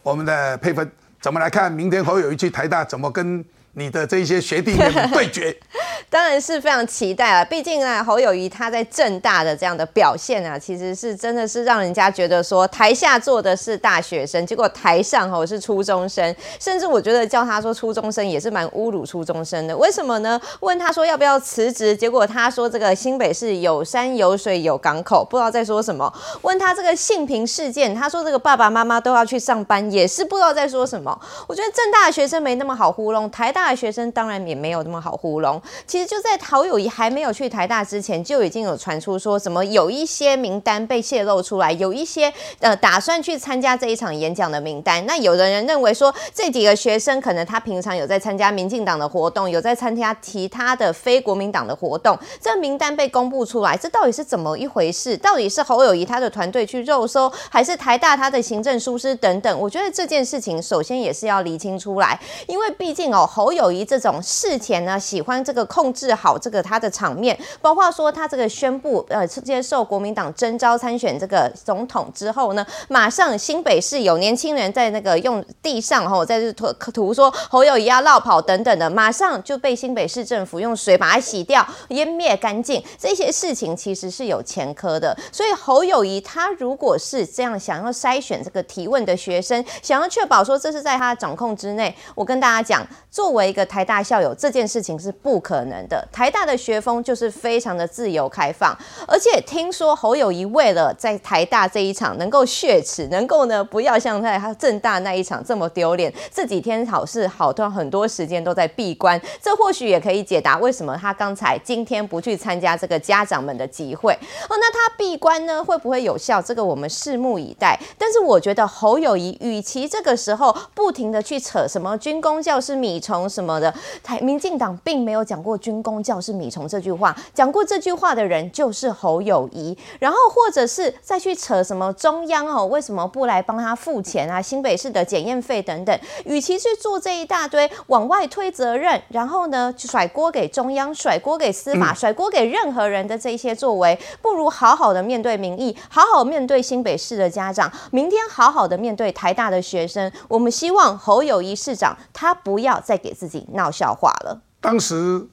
[0.02, 0.90] 我们的佩芬
[1.20, 3.44] 怎么来看明天侯友一去台大，怎么跟？
[3.74, 5.56] 你的这些学弟妹对决，
[6.10, 7.44] 当然是非常期待了。
[7.46, 19.74] 毕竟啊，侯友谊他在正大的这样的表现啊，其实是真的是让人家觉得说，台下坐的是大学生，结果台上吼是初中生，甚至我觉得叫他说初中生也是蛮侮辱初中生的。
[19.78, 20.38] 为什么呢？
[20.60, 26.12] 问他说要不要辞职，结果他说这个新北市有山有水有港口，不知道在说什么。
[26.42, 31.18] 问他这个性平事件，他说这个爸爸妈妈都要去上班，也是不知道在说什么。
[31.46, 33.61] 我觉得正大的学生没那么好糊弄，台大。
[33.62, 35.62] 大学生当然也没有那么好糊弄。
[35.86, 45.06] 其实就在陶友谊还没有去台大之前，就已经有传出说什么有一些名单被泄露出来，有一些呃打算去参加这一场演讲的名单。
[45.06, 52.18] 那有的人认为说这几个学生可能他平常有在参加民进党的活动，有在参加其他的非国民党的活动。
[52.40, 55.16] 这名单被公布出来，这到底是怎么一回事？
[55.16, 59.56] 到底是侯友谊他的团队去肉搜，还是台大他的行政疏失等等？
[59.56, 63.51] 我觉得这件事情首先也是要厘清出来，因为毕竟哦侯。
[63.52, 82.82] 友谊这种事前呢，喜欢这个控制好这个他的场面，包括说他这个宣布呃接受国民党征召参选这个总统之后呢，马上新北市有年轻人在那个用地上吼在这涂涂说侯友谊要绕跑等等的，马上就被新北市政府用水把它洗掉湮灭干净。
[82.98, 96.06] 这些事情其实是有前科的，所以侯友谊他如果是这样想要筛选这个提问的学生，想要确保说这是在他掌控之内，我跟大家讲，作为一个台大校友，这件事情是不可能的。
[96.12, 98.76] 台大的学风就是非常的自由开放，
[99.06, 114.12] 而且听说侯友谊为了在台大这一场能够血耻，能够呢不要像在他正大那一场这么丢脸，这几天好是好多很多时间都在闭关，这或许也可以解答为什么他刚才今天不去参加这个家长们的集会。
[114.12, 116.40] 哦，那他闭关呢会不会有效？
[116.42, 117.78] 这个我们拭目以待。
[117.98, 123.72] 但是我觉得侯友谊与其这个时候不停的去扯什么军工教师米虫什么的。
[124.02, 134.42] 台民进党并没有讲过军工教是米虫这句话，讲过这句话的人就是侯友谊，然后或者是再去扯什么中央哦，为什么不来帮他付钱啊？
[134.42, 150.10] 新北市的检验费等等，与其去做这一大堆往外推责任，然后呢甩锅给中央、甩锅给司法、甩锅给任何人的这些作为，不如好好的面对民意，好好面对新北市的家长，明天好好的面对台大的学生。
[150.28, 154.42] 我们希望侯友谊市长他不要再给自自己闹笑话了。
[154.60, 155.24] 当时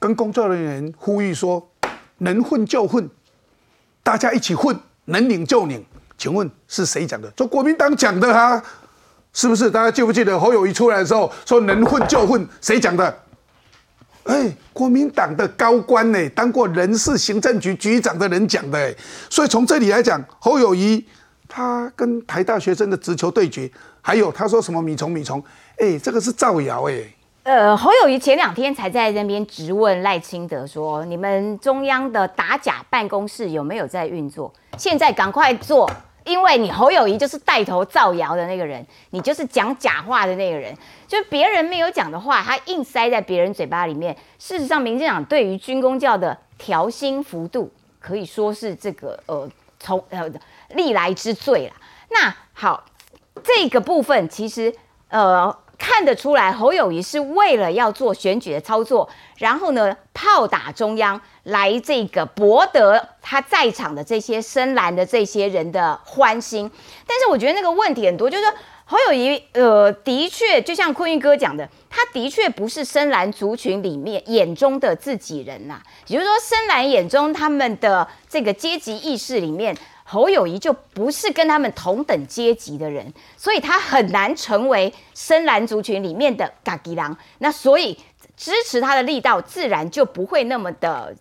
[0.00, 1.64] 跟工作人员呼吁说
[2.18, 3.08] ：“能混就混，
[4.02, 5.86] 大家一起混，能拧就拧。”
[6.18, 7.32] 请问是谁讲的？
[7.36, 8.60] 说国民党讲的哈，
[9.32, 9.70] 是不是？
[9.70, 12.44] 大家记不记得侯友谊出来的时候说“能混就混”？
[12.60, 13.16] 谁讲的？
[14.24, 18.76] 哎，国民党的高官呢，当过人事行政局局长的人讲的。
[18.76, 18.92] 哎，
[19.30, 21.06] 所以从这里来讲，侯友谊
[21.46, 23.70] 他跟台大学生的直球对决，
[24.02, 25.40] 还有他说什么米虫米虫，
[25.78, 27.04] 哎，这个是造谣哎。
[27.46, 34.52] 呃，侯友谊前两天才在那边质问赖清德说：“你们中央的打假办公室有没有在运作？
[34.76, 35.88] 现在赶快做，
[36.24, 40.76] 因为你侯友谊就是带头造谣的那个人，你就是讲假话的那个人，
[41.06, 44.12] 就别人没有讲的话，他硬塞在别人嘴巴里面。
[44.40, 50.28] 事实上，民进党对于军工教的调薪幅度可以说是这个呃从呃
[50.70, 51.74] 历来之最了。
[52.08, 52.84] 那好，
[53.44, 54.74] 这个部分其实
[55.10, 55.56] 呃。
[55.78, 59.08] 看得出来，侯友谊是为了要做选举的操作，
[59.38, 66.70] 然后呢，炮打中央来这个博得他在场的这些深蓝的这些人的欢心。
[67.06, 68.52] 但是我觉得那个问题很多，就是说
[68.84, 75.80] 侯友谊，呃，的确就像坤玉哥讲的，他的确不是深蓝族群里面眼中的自己人呐。
[76.06, 79.76] 也就是说，深蓝眼中他们的这个阶级意识里面。
[80.08, 87.16] 侯友谊就不是跟他们同等阶级的人，所以他很难成为深蓝族群里面的嘎吉郎。
[87.38, 87.98] 那所以
[88.36, 91.16] 支持他的力道自然就不会那么的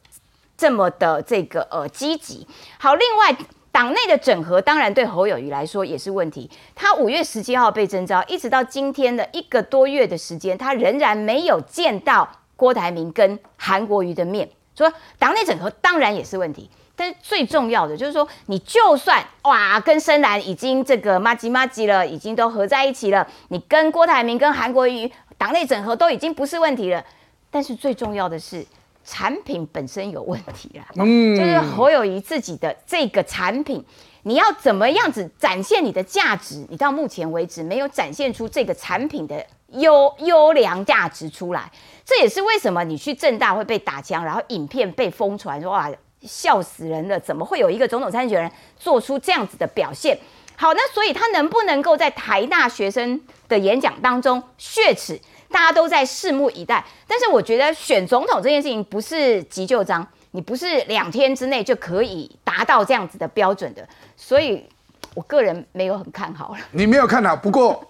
[0.55, 2.47] 这么的这个呃积极。
[2.77, 3.35] 好，另外
[3.71, 6.49] 党内的整合当然对侯友谊来说也是问题。
[6.75, 16.69] 他五月十七号被征召，一直到今天的一个多月的时间，他仍然没有见到郭台铭跟韩国瑜的面，说党内整合当然也是问题。
[16.97, 27.03] 但是最重要的就是说，你就算哇跟深蓝已经这个麻吉麻吉了，已经都合在一起了，你跟郭台铭跟韩国瑜党内整合都已经不是问题了。
[27.51, 28.65] 但是最重要的是
[29.03, 33.83] 产品本身有问题啦，嗯，就是侯友谊自己的这个产品，
[34.23, 36.65] 你要怎么样子展现你的价值？
[36.69, 41.69] 你到目前为止没有展现出这个产品的优优良价值出来，
[42.05, 45.91] 这也是为什么你去正大会被打枪，然后影片被疯传说哇。
[46.21, 47.19] 笑死人了！
[47.19, 50.17] 怎么会有一个总统参选人做出这样子的表现？
[50.55, 55.19] 好，那所以他能不能够在台大学生的演讲当中血耻？
[55.51, 56.83] 大家都在拭目以待。
[57.07, 63.87] 但是我觉得选总统这件事情不是急救章，你不是两天之内就可以达到这样子的标准的。
[64.15, 64.65] 所以
[65.13, 66.59] 我个人没有很看好了。
[66.71, 67.85] 你没有看好，不过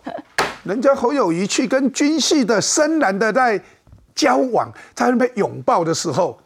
[0.64, 3.62] 人家侯友谊去跟军系的深蓝的在
[4.14, 6.40] 交往，在那边拥抱的时候。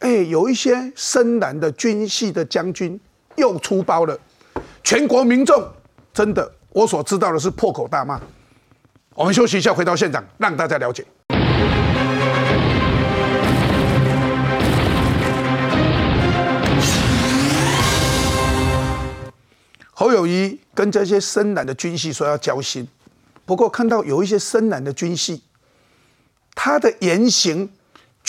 [0.00, 2.98] 哎，有一些深蓝的军系的将军
[3.34, 4.16] 又出包了，
[4.84, 5.60] 全国民众
[6.14, 8.20] 真的，我所知道的是破口大骂。
[9.14, 11.04] 我们休息一下，回到现场，让大家了解。
[19.92, 22.86] 侯友谊跟这些深蓝的军系说要交心，
[23.44, 25.42] 不过看到有一些深蓝的军系，
[26.54, 27.68] 他的言行。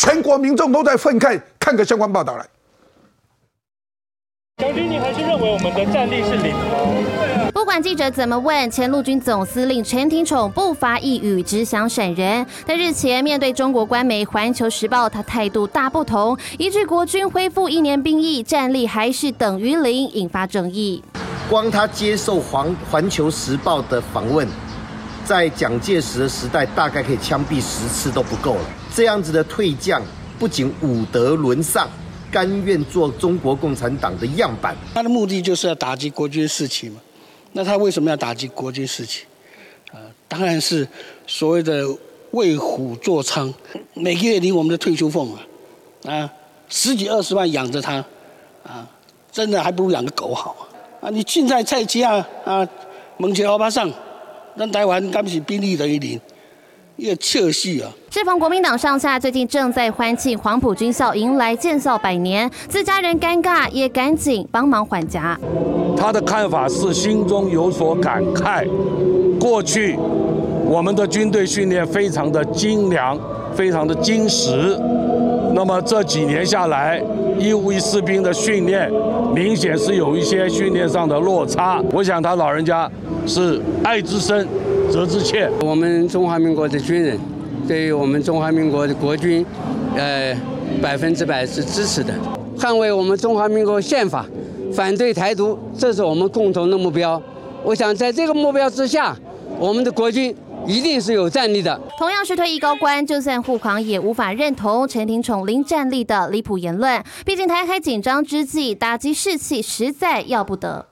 [0.01, 2.45] 全国民众都在愤慨，看个相关报道来。
[4.63, 7.51] 将军，你还是认为我们的战力是零吗？
[7.53, 12.45] 不管记者怎么问，前陆军总司令陈廷宠不发一语，只想闪人。
[12.65, 21.03] 但日前面对中国官媒《环球时报》，他态度大不同，一句国军恢复一年兵役，战力还是等于零，引发争议。
[21.49, 24.47] 光他接受《环环球时报》的访问。
[25.29, 28.61] 在蒋介石的时代，大概可以枪毙十次都不够了。
[28.95, 30.01] 这样子的退将，
[30.39, 31.87] 不仅武德沦丧，
[32.31, 34.75] 甘愿做中国共产党的样板。
[34.95, 36.99] 他的目的就是要打击国军士气嘛？
[37.51, 39.25] 那他为什么要打击国军士气？
[39.91, 40.87] 啊，当然是
[41.27, 41.85] 所谓的
[42.31, 43.53] 为虎作伥，
[43.93, 46.33] 每个月领我们的退休俸啊，啊，
[46.69, 48.03] 十几二十万养着他，
[48.63, 48.89] 啊，
[49.31, 50.67] 真的还不如养个狗好
[50.99, 51.05] 啊！
[51.05, 52.67] 啊，你现在菜价啊，
[53.17, 53.87] 门前欧巴上。
[54.59, 56.19] 咱台湾敢是兵力等于零，
[56.97, 57.89] 一个笑死啊！
[58.11, 65.39] 适逢国民党上下最近正在欢庆黄埔军校迎来建校百年，自家人尴尬也赶紧帮忙还家。
[65.95, 68.67] 他的看法是心中有所感慨，
[69.39, 69.95] 过去
[70.65, 73.17] 我们的军队训练非常的精良，
[73.55, 74.77] 非常的精实，
[75.59, 77.03] 那么这几年下来，
[77.37, 78.89] 义务役士兵的训练
[79.35, 81.83] 明显是有一些训练上的落差。
[81.91, 82.89] 我想他老人家。
[83.27, 84.47] 是爱之深，
[84.89, 85.49] 责之切。
[85.61, 87.19] 我们中华民国的军人，
[87.67, 89.45] 对于我们中华民国的国军，
[89.97, 90.33] 呃，
[90.81, 92.13] 百分之百是支持的。
[92.57, 94.25] 捍卫我们中华民国宪法，
[94.73, 97.21] 反对台独，这是我们共同的目标。
[97.63, 99.15] 我想在这个目标之下，
[99.59, 100.33] 我们的国军
[100.67, 101.79] 一定是有战力的。
[101.97, 107.03] 同样是退役高官，就算护航也无法认同陈廷宠零战力的离谱言论。
[107.25, 110.87] 毕竟台海紧张之际，打击士气实在要不得。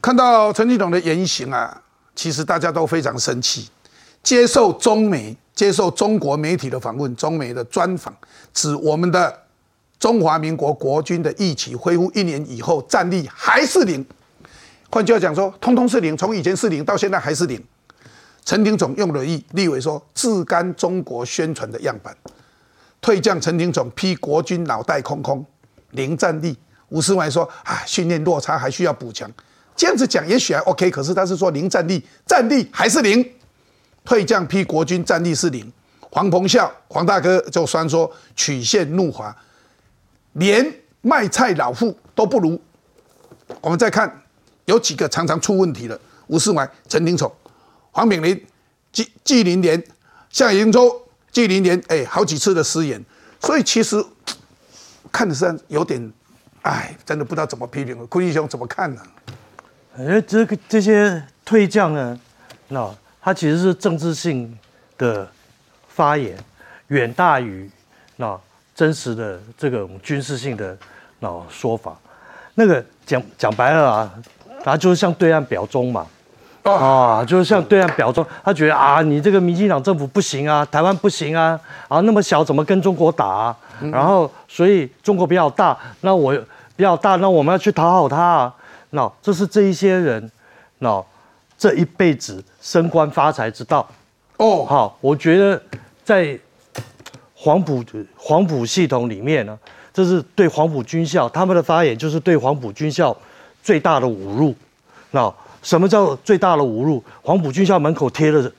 [0.00, 1.82] 看到陈启董的言行啊，
[2.14, 3.68] 其实大家都非常生气。
[4.22, 8.14] 接受中美、接受中国媒体的访问，中美的专访，
[8.54, 9.36] 指我们的
[9.98, 14.04] 中华民国国军的义旗恢复一年以后，战力还是零。
[14.90, 17.60] 换句话讲说，通通是零，从以前是零到现在还是零。
[18.44, 22.16] 陈廷总用了一立委说自甘中国宣传的样板，
[23.00, 25.44] 退将陈廷总批国军脑袋空空，
[25.90, 26.56] 零战力。
[26.88, 29.30] 吴思怀说啊，训练落差还需要补强。
[29.74, 33.26] 这样子讲也许还 OK，可是他是说零战力，战力还是零，
[34.04, 35.72] 退将批国军战力是零。
[36.10, 39.34] 黄鹏孝黄大哥就酸说曲线怒滑，
[40.34, 42.60] 连卖菜老妇都不如。
[43.62, 44.22] 我们再看
[44.66, 47.32] 有几个常常出问题的，吴世怀、陈廷宠、
[47.92, 48.44] 黄炳麟、
[48.90, 49.82] 纪纪凌莲、
[50.30, 53.02] 夏迎洲、纪凌莲，哎，好几次的失言，
[53.40, 54.04] 所以其实
[55.12, 56.12] 看得上有点，
[56.62, 58.06] 哎，真的不知道怎么批评了。
[58.06, 59.02] 坤义兄怎么看呢？
[59.98, 62.18] 哎，这个这些退将呢，
[62.68, 64.58] 那他其实是政治性
[64.96, 65.30] 的
[65.86, 66.36] 发言，
[66.88, 67.70] 远大于
[68.16, 68.40] 那
[68.74, 70.76] 真实的这个军事性的
[71.20, 71.94] 那说法。
[72.54, 74.22] 那个讲讲白了啊，
[74.64, 76.06] 他就是向对岸表忠嘛，
[76.62, 78.24] 啊，就是向对岸表忠。
[78.44, 81.58] 他觉得啊，你这个民进党政府不行啊，台湾不行啊，
[81.88, 83.56] 啊那么小怎么跟中国打啊？
[83.90, 86.32] 然后所以中国比较大，那我
[86.76, 88.54] 比较大，那我们要去讨好他啊。
[88.90, 90.30] 那这是这一些人，
[90.78, 91.02] 那
[91.58, 93.84] 这一辈子升官发财之道。
[94.36, 95.60] 哦，好，我觉得
[96.04, 96.38] 在
[97.34, 97.82] 黄埔
[98.16, 99.58] 黄埔系统里面呢，
[99.92, 103.16] 这是对黄埔军校他们的发言，就是对黄埔军校
[103.62, 104.54] 最大的侮辱。
[105.10, 105.32] 那
[105.62, 107.02] 什么叫最大的侮辱？
[107.22, 108.52] 黄埔军校门口贴了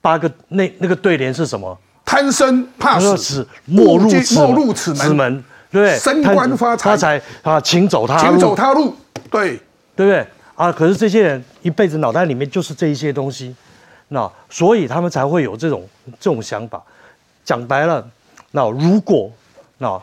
[0.00, 1.78] 八个那那个对联是什么？
[2.04, 8.94] 贪生怕死，莫入此莫入此门，门对，升官发财发财啊，请走他路，请走他路，
[9.30, 9.60] 对。
[9.98, 10.24] 对不对
[10.54, 10.70] 啊？
[10.70, 13.52] 可是这些人一辈子脑袋里面就是这一些东西，
[14.10, 15.84] 那所以他们才会有这种
[16.20, 16.80] 这种想法。
[17.44, 18.08] 讲白了，
[18.52, 19.28] 那如果
[19.78, 20.00] 那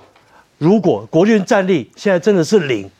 [0.57, 2.91] 如果国军战力现在真的是零，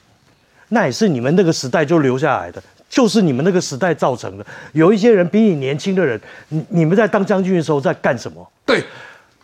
[0.69, 4.45] 那也是你们那个时代就留下来的，就是你们那个时代造成的。
[4.73, 6.19] 有一些人比你年轻的人，
[6.49, 8.47] 你你们在当将军的时候在干什么？
[8.65, 8.83] 对，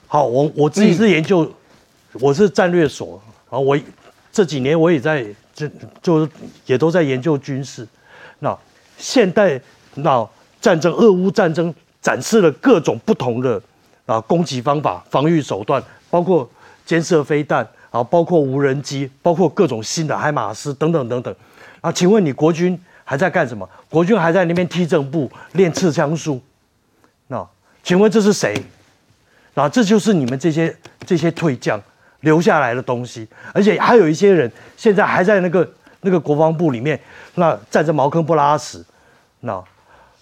[0.07, 1.51] 好，我我自己是研究，
[2.13, 3.77] 我是战略所啊，我
[4.31, 5.25] 这几年我也在。
[5.53, 5.69] 这
[6.01, 6.31] 就是
[6.65, 7.85] 也都在研究军事。
[8.39, 8.57] 那
[8.97, 9.59] 现代
[9.95, 10.27] 那
[10.61, 11.71] 战争，俄乌战争
[12.01, 13.61] 展示了各种不同的
[14.05, 16.49] 啊攻击方法、防御手段，包括
[16.85, 21.35] 监射飞弹啊，包括无人机，包括各种新的海马斯等等等等。
[21.81, 22.79] 啊，请问你国军
[23.11, 23.69] 还在干什么？
[23.89, 26.41] 国军还在那边踢正步练刺枪术。
[27.27, 27.45] 那
[27.83, 28.55] 请问这是谁？
[29.53, 30.73] 那这就是你们这些
[31.05, 31.77] 这些退将。
[32.21, 35.67] 留下来的东西，而且还有一些人现在还在那个
[36.01, 36.99] 那个国防部里面，
[37.33, 38.85] 那站着茅坑不拉屎，
[39.39, 39.59] 那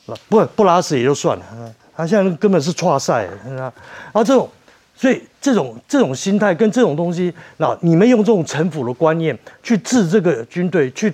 [0.06, 1.46] 那不不拉屎也就算了，
[1.94, 3.70] 他现在根本是错赛，然
[4.14, 4.50] 后这种，
[4.96, 11.14] 所以这种这种心态跟这种东西，那你们用这种城府的观念去治这个军队，去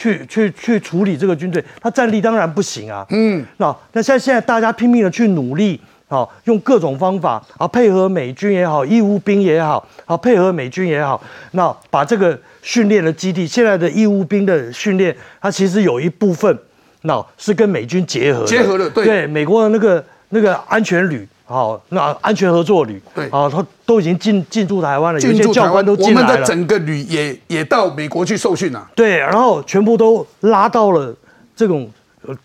[0.00, 5.78] 去去去处理这个军队，他战力当然不行啊，嗯，那那现在现在大家拼命的去努力。
[6.08, 11.22] 好，用各种方法啊，配合美军也好，义务兵也好，啊配合美军也好，
[11.52, 16.58] 那把这个训练的基地，现在的义务兵的训练，它其实有一部分，
[17.02, 31.14] 那是跟美军结合，结合的，对，对，美国的那个那个安全旅，好，那安全合作旅，对，啊，他都已经进进驻台湾了，有些教官都进来了，我们的整个旅也也到美国去受训了，对，然后全部都拉到了
[31.54, 31.88] 这种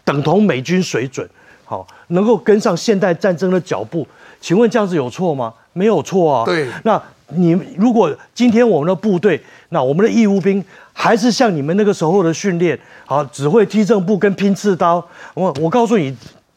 [0.04, 1.28] 等同美军水准。
[1.68, 4.08] 好，能够跟上现代战争的脚步，
[4.40, 5.52] 请问这样子有错吗？
[5.74, 6.46] 没有错啊。
[6.46, 10.64] 对，那你如果今天我们的部队，那我们的义务兵
[10.94, 16.16] 还是像你们那个时候的训练，好，只会踢正步跟拼刺刀，我我告诉你，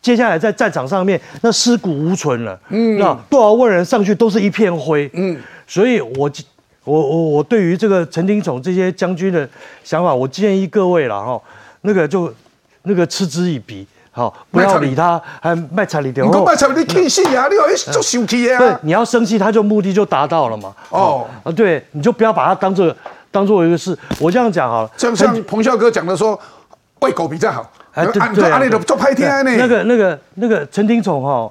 [0.08, 2.58] 接下来在战场上面，那尸骨无存了。
[2.70, 5.10] 嗯，那多少万人上去都是一片灰。
[5.12, 6.30] 嗯，所以我
[6.84, 9.46] 我我我对于这个陈廷宠这些将军的
[9.84, 11.38] 想法，我建议各位了哈，
[11.82, 12.32] 那个就
[12.84, 13.86] 那个嗤之以鼻。
[14.10, 16.22] 好，不要理他，还卖彩礼的。
[16.24, 17.46] 你讲卖彩礼，你气死啊！
[17.46, 18.58] 你好，就生气啊！
[18.58, 20.74] 对，你要生气，他就目的就达到了嘛。
[20.88, 22.96] 哦，啊，对，你就不要把它当做
[23.30, 23.96] 当做一个事。
[24.18, 26.40] 我这样讲好了，像像彭孝哥讲的说，
[27.00, 27.70] 喂狗比较好。
[27.98, 29.50] 哎，对对，阿里的做拍天呢。
[29.56, 31.50] 那个那个那个陈廷宠哈，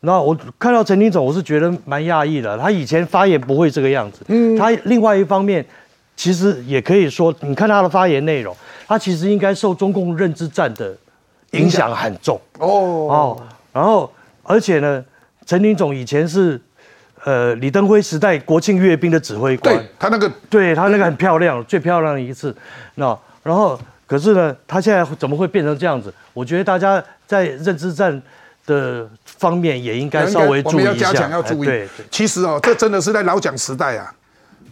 [0.00, 2.56] 然后我看到陈廷宠，我是觉得蛮讶异的。
[2.58, 4.20] 他以前发言不会这个样子。
[4.28, 4.56] 嗯。
[4.56, 5.64] 他另外一方面，
[6.16, 8.56] 其实也可以说，你看他的发言内容，
[8.86, 10.96] 他其实应该受中共认知战的。
[11.54, 13.42] 影响很重哦哦，
[13.72, 14.08] 然后
[14.44, 15.04] 而且呢，
[15.44, 16.60] 陈林总以前是
[17.24, 22.54] 呃李登辉时代国庆阅兵的指挥官，对他那个对他那个很漂亮，最漂亮的一次，
[22.94, 23.76] 那然后
[24.10, 26.12] 可是呢，他现在怎么会变成这样子？
[26.32, 28.20] 我觉得大家在认知战
[28.66, 31.64] 的方面也应该稍微注意一下，要加强要注意。
[31.64, 34.12] 对，其实哦，这真的是在老蒋时代啊，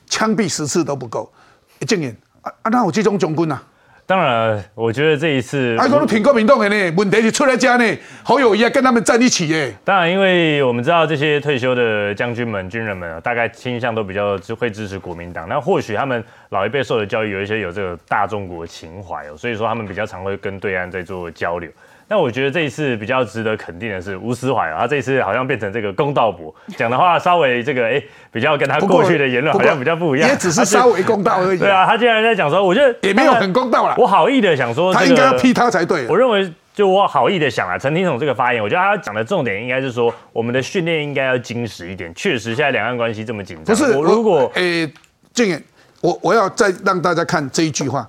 [0.09, 1.33] 枪毙十次都不够。
[1.79, 3.63] 一建言啊啊，那我集中总军啊。
[4.09, 7.85] 当然，我觉得这一次，还说挺国民党的呢，问题是出来家呢，
[8.23, 9.71] 好友谊要跟他们站一起耶。
[9.85, 15.47] 当然，因为我们知道这些退休的将军们、军人们啊，大概倾向都比较会支持国民党。
[15.47, 21.71] 那或许他们老一辈受的教育有一些有这个大中国情怀哦，所以说他们比较常会跟对岸在做交流。
[22.11, 28.03] 那我觉得这一次比较值得肯定的是吴思怀啊，他这一次好像变成这个公道伯，讲的话稍微这个哎，
[28.33, 31.59] 比较跟他过去的言论好像比较不一样，也只是稍微公道而已。
[31.59, 33.95] 对啊，他竟然在讲说，我觉得也没有很公道了。
[33.99, 36.07] 我好意的想说，他应该要批他才对。
[36.09, 42.11] 我认为就我好意的想啊，陈廷总这个发言，我觉得他讲的重点应该是说，我们的训练应该要精实一点。
[42.15, 44.91] 确实，现在两岸关系这么紧张，不是我如果诶，
[45.35, 45.63] 静远，
[46.01, 48.09] 我我要再让大家看这一句话。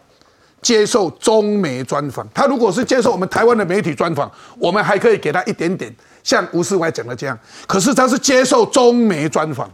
[0.61, 7.37] 接受中媒专访，他如果是接受我们台湾的媒体专访，我们还可以给他一点点，像吴世伟讲的这样。
[7.67, 9.69] 可是他是接受中媒专访，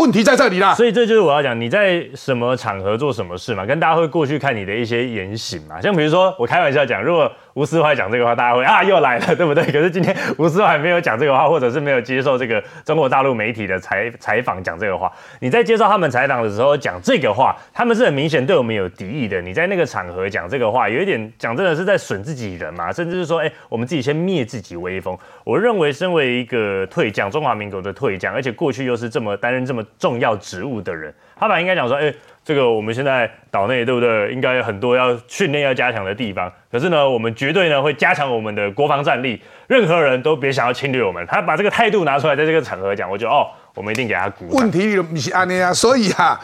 [0.00, 0.74] 问题在这里啦。
[0.74, 5.78] 所以这就是我要讲，你在什么场合做什么事嘛，跟大家会过去看你的一些言行嘛。
[5.78, 9.62] 像比如说，我开玩笑讲，如果吴思怀讲这个话，大家会啊又来了， 对不对？
[9.64, 15.12] 可是今天吴思怀没有讲这个话，或者是没有接受这个中国大陆媒体的采采访讲这个话。
[15.40, 19.42] 你在接受他们采访的时候讲这个话，他们是很明显对我们有敌意的。
[19.42, 25.14] 你在那个场合讲这个话，有一点讲真的是在损自己人嘛，甚至是说，哎，我们自己先灭自己威风。
[25.44, 32.12] 我认为，身为一个退将，中华民国的退将，而且过去又是这么担任这么重要职务的人，他本来应该讲说，哎。
[32.42, 34.32] 这个我们现在岛内对不对？
[34.32, 36.50] 应该有很多要训练、要加强的地方。
[36.72, 41.24] 可是呢，我们绝对呢会加强我们的国防战力，任何人都别想要侵略我们。
[41.26, 44.48] 他把这个态度拿出来，在这个场合讲，我觉得哦，我们一定给他鼓。
[44.48, 46.40] 问题不是安尼啊，所以啊，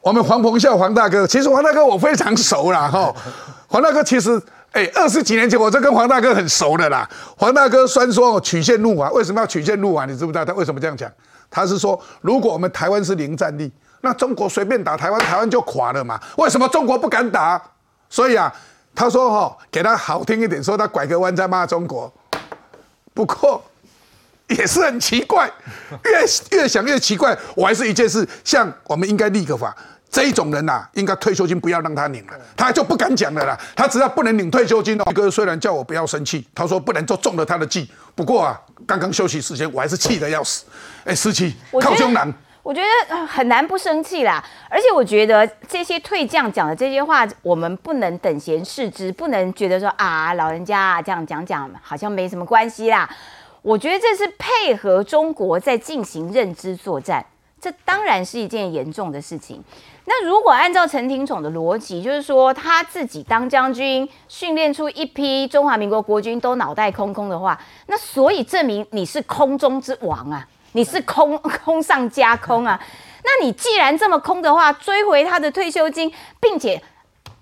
[0.00, 3.12] 我们黄鹏孝黄大哥，其实黄大哥我非常熟啦哈。
[3.66, 4.40] 黄大哥其实
[4.70, 7.06] 哎，二十几年前我就跟黄大哥很熟的啦。
[7.36, 10.06] 黄大哥虽然说曲线入华，为什么要曲线入华？
[10.06, 11.10] 你知不知道他为什么这样讲？
[11.54, 13.70] 他是说，如果我们台湾是零战力。
[14.00, 16.20] 那中国随便打台湾，台湾就垮了嘛？
[16.36, 17.58] 为什么中国不敢打？
[18.10, 18.52] 所以啊，
[18.94, 22.12] 他说哈，给他好听一点，说他拐个弯在骂中国。
[23.14, 23.64] 不过
[24.48, 25.50] 也是很奇怪，
[26.04, 27.34] 越越想越奇怪。
[27.56, 29.74] 我还是一件事，像我们应该立个法，
[30.10, 33.58] 这一种人呐，应该退休金不要让他领了，他就不敢讲了啦。
[33.74, 35.04] 他只要不能领退休金哦。
[35.14, 37.90] 哥虽然叫我不要生气，他说不能就中了他的计。
[38.14, 40.64] 不过啊，刚刚休息时间，我还是气得要死。
[41.04, 42.32] 哎，十七靠胸男。
[42.62, 53.06] 我觉得很难不生气啦，而且我觉得这些退将讲的这些话，我们不能等闲视之，不能觉得说啊，老人家这样讲讲好像没什么关系啦。
[53.60, 57.22] 我觉得这是配合中国在进行认知作战，
[57.60, 59.62] 这当然是一件严重的事情。
[60.06, 70.48] 那如果按照陈廷宠的逻辑，就是说他自己当将军，训练出一批中华民国国军都脑袋空空的话，那所以证明你是空中之王啊。
[70.74, 72.80] 你是空空上加空啊？
[73.22, 76.82] 那你既然这么空的话，追回他的退休金，并且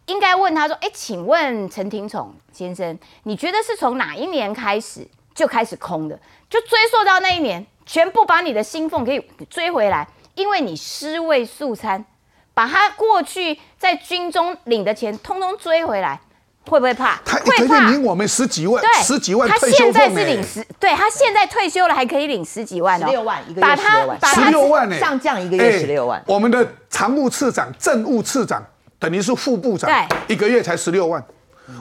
[0.07, 6.19] 应该问他说：“哎，请问陈廷宠先生，你觉得是从哪一年开始就开始空的？
[6.51, 9.19] 就追溯到那一年，全部把你的薪俸给
[9.49, 12.05] 追回来，因为你尸位素餐，
[12.53, 16.21] 把他过去在军中领的钱通通追回来。”
[16.69, 17.21] 会不会怕？
[17.25, 24.99] 他一个月领我们十几万，十几万退休他现在是领十，对他现在退休了还可以领十几万哦，十六万一个月，十六万，十六万呢？
[24.99, 26.23] 上将一个月十六万。
[26.27, 28.65] 我们的常务次长、政务次长
[28.99, 29.91] 等于是副部长，
[30.29, 31.23] 一个月才十六万。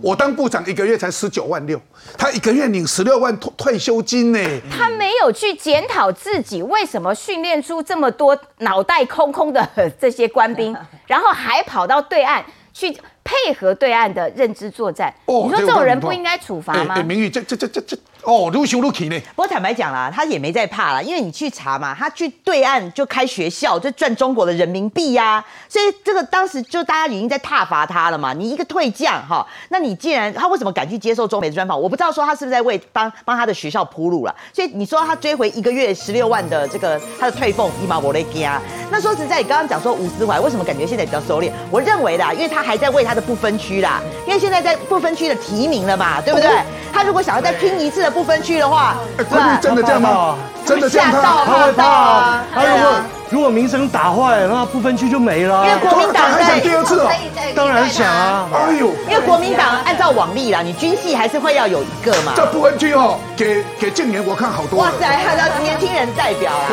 [0.02, 1.80] 我当部长一个月才十九万六，
[2.18, 4.40] 他一个月领十六万退退休金呢。
[4.72, 9.68] 他没有去检讨自己为什么训练出这么多脑袋空空的
[9.99, 10.76] 这些官兵，
[11.08, 12.44] 然后还跑到对岸
[12.74, 12.95] 去。
[13.23, 17.02] 配合对岸的认知作战，你说这种人不应该处罚吗？
[17.03, 19.19] 名誉这这这这这哦，如修如起呢。
[19.35, 25.43] 不过坦白讲啦，他也没在怕啦，因为你去查嘛，他去对岸就开学校，就赚中国的人民币呀。
[25.69, 28.34] 所以这个当时就大家已经在挞伐他了嘛。
[28.34, 31.80] 你一个退将哈，那你既然他为什么敢去接受中美的专访？
[31.80, 34.35] 我不知道说他是不是在为帮帮他的学校铺路了。
[34.52, 38.60] 所以你说他追回一个月十六万的这个他的退俸，一毛我勒加。
[38.89, 41.52] 那说实在，你刚刚讲说吴思怀为什么感觉现在比较收敛？
[41.69, 43.11] 我认为啦，因为他还在为他。
[43.11, 46.49] 的不分区啦，因为现在在不分区的提名了嘛，对不对？
[46.93, 49.26] 他如果想要再拼一次不分区的话，对，
[49.62, 50.36] 真的这样吗？
[50.66, 51.44] 真的这样吗？
[51.46, 52.40] 他会怕。
[52.54, 52.94] 他如果
[53.32, 55.66] 如果名声打坏，那不分区就没了。
[55.66, 57.10] 因为国民党还想第二次哦，
[57.56, 58.48] 当然想啊。
[58.54, 62.34] 哎呦，因为国民党按照往例啦，你军系还是会要有一个嘛。
[62.36, 64.80] 这不分区哦，给给近年我看好多。
[64.80, 66.68] 哇塞，还有年轻人代表啊。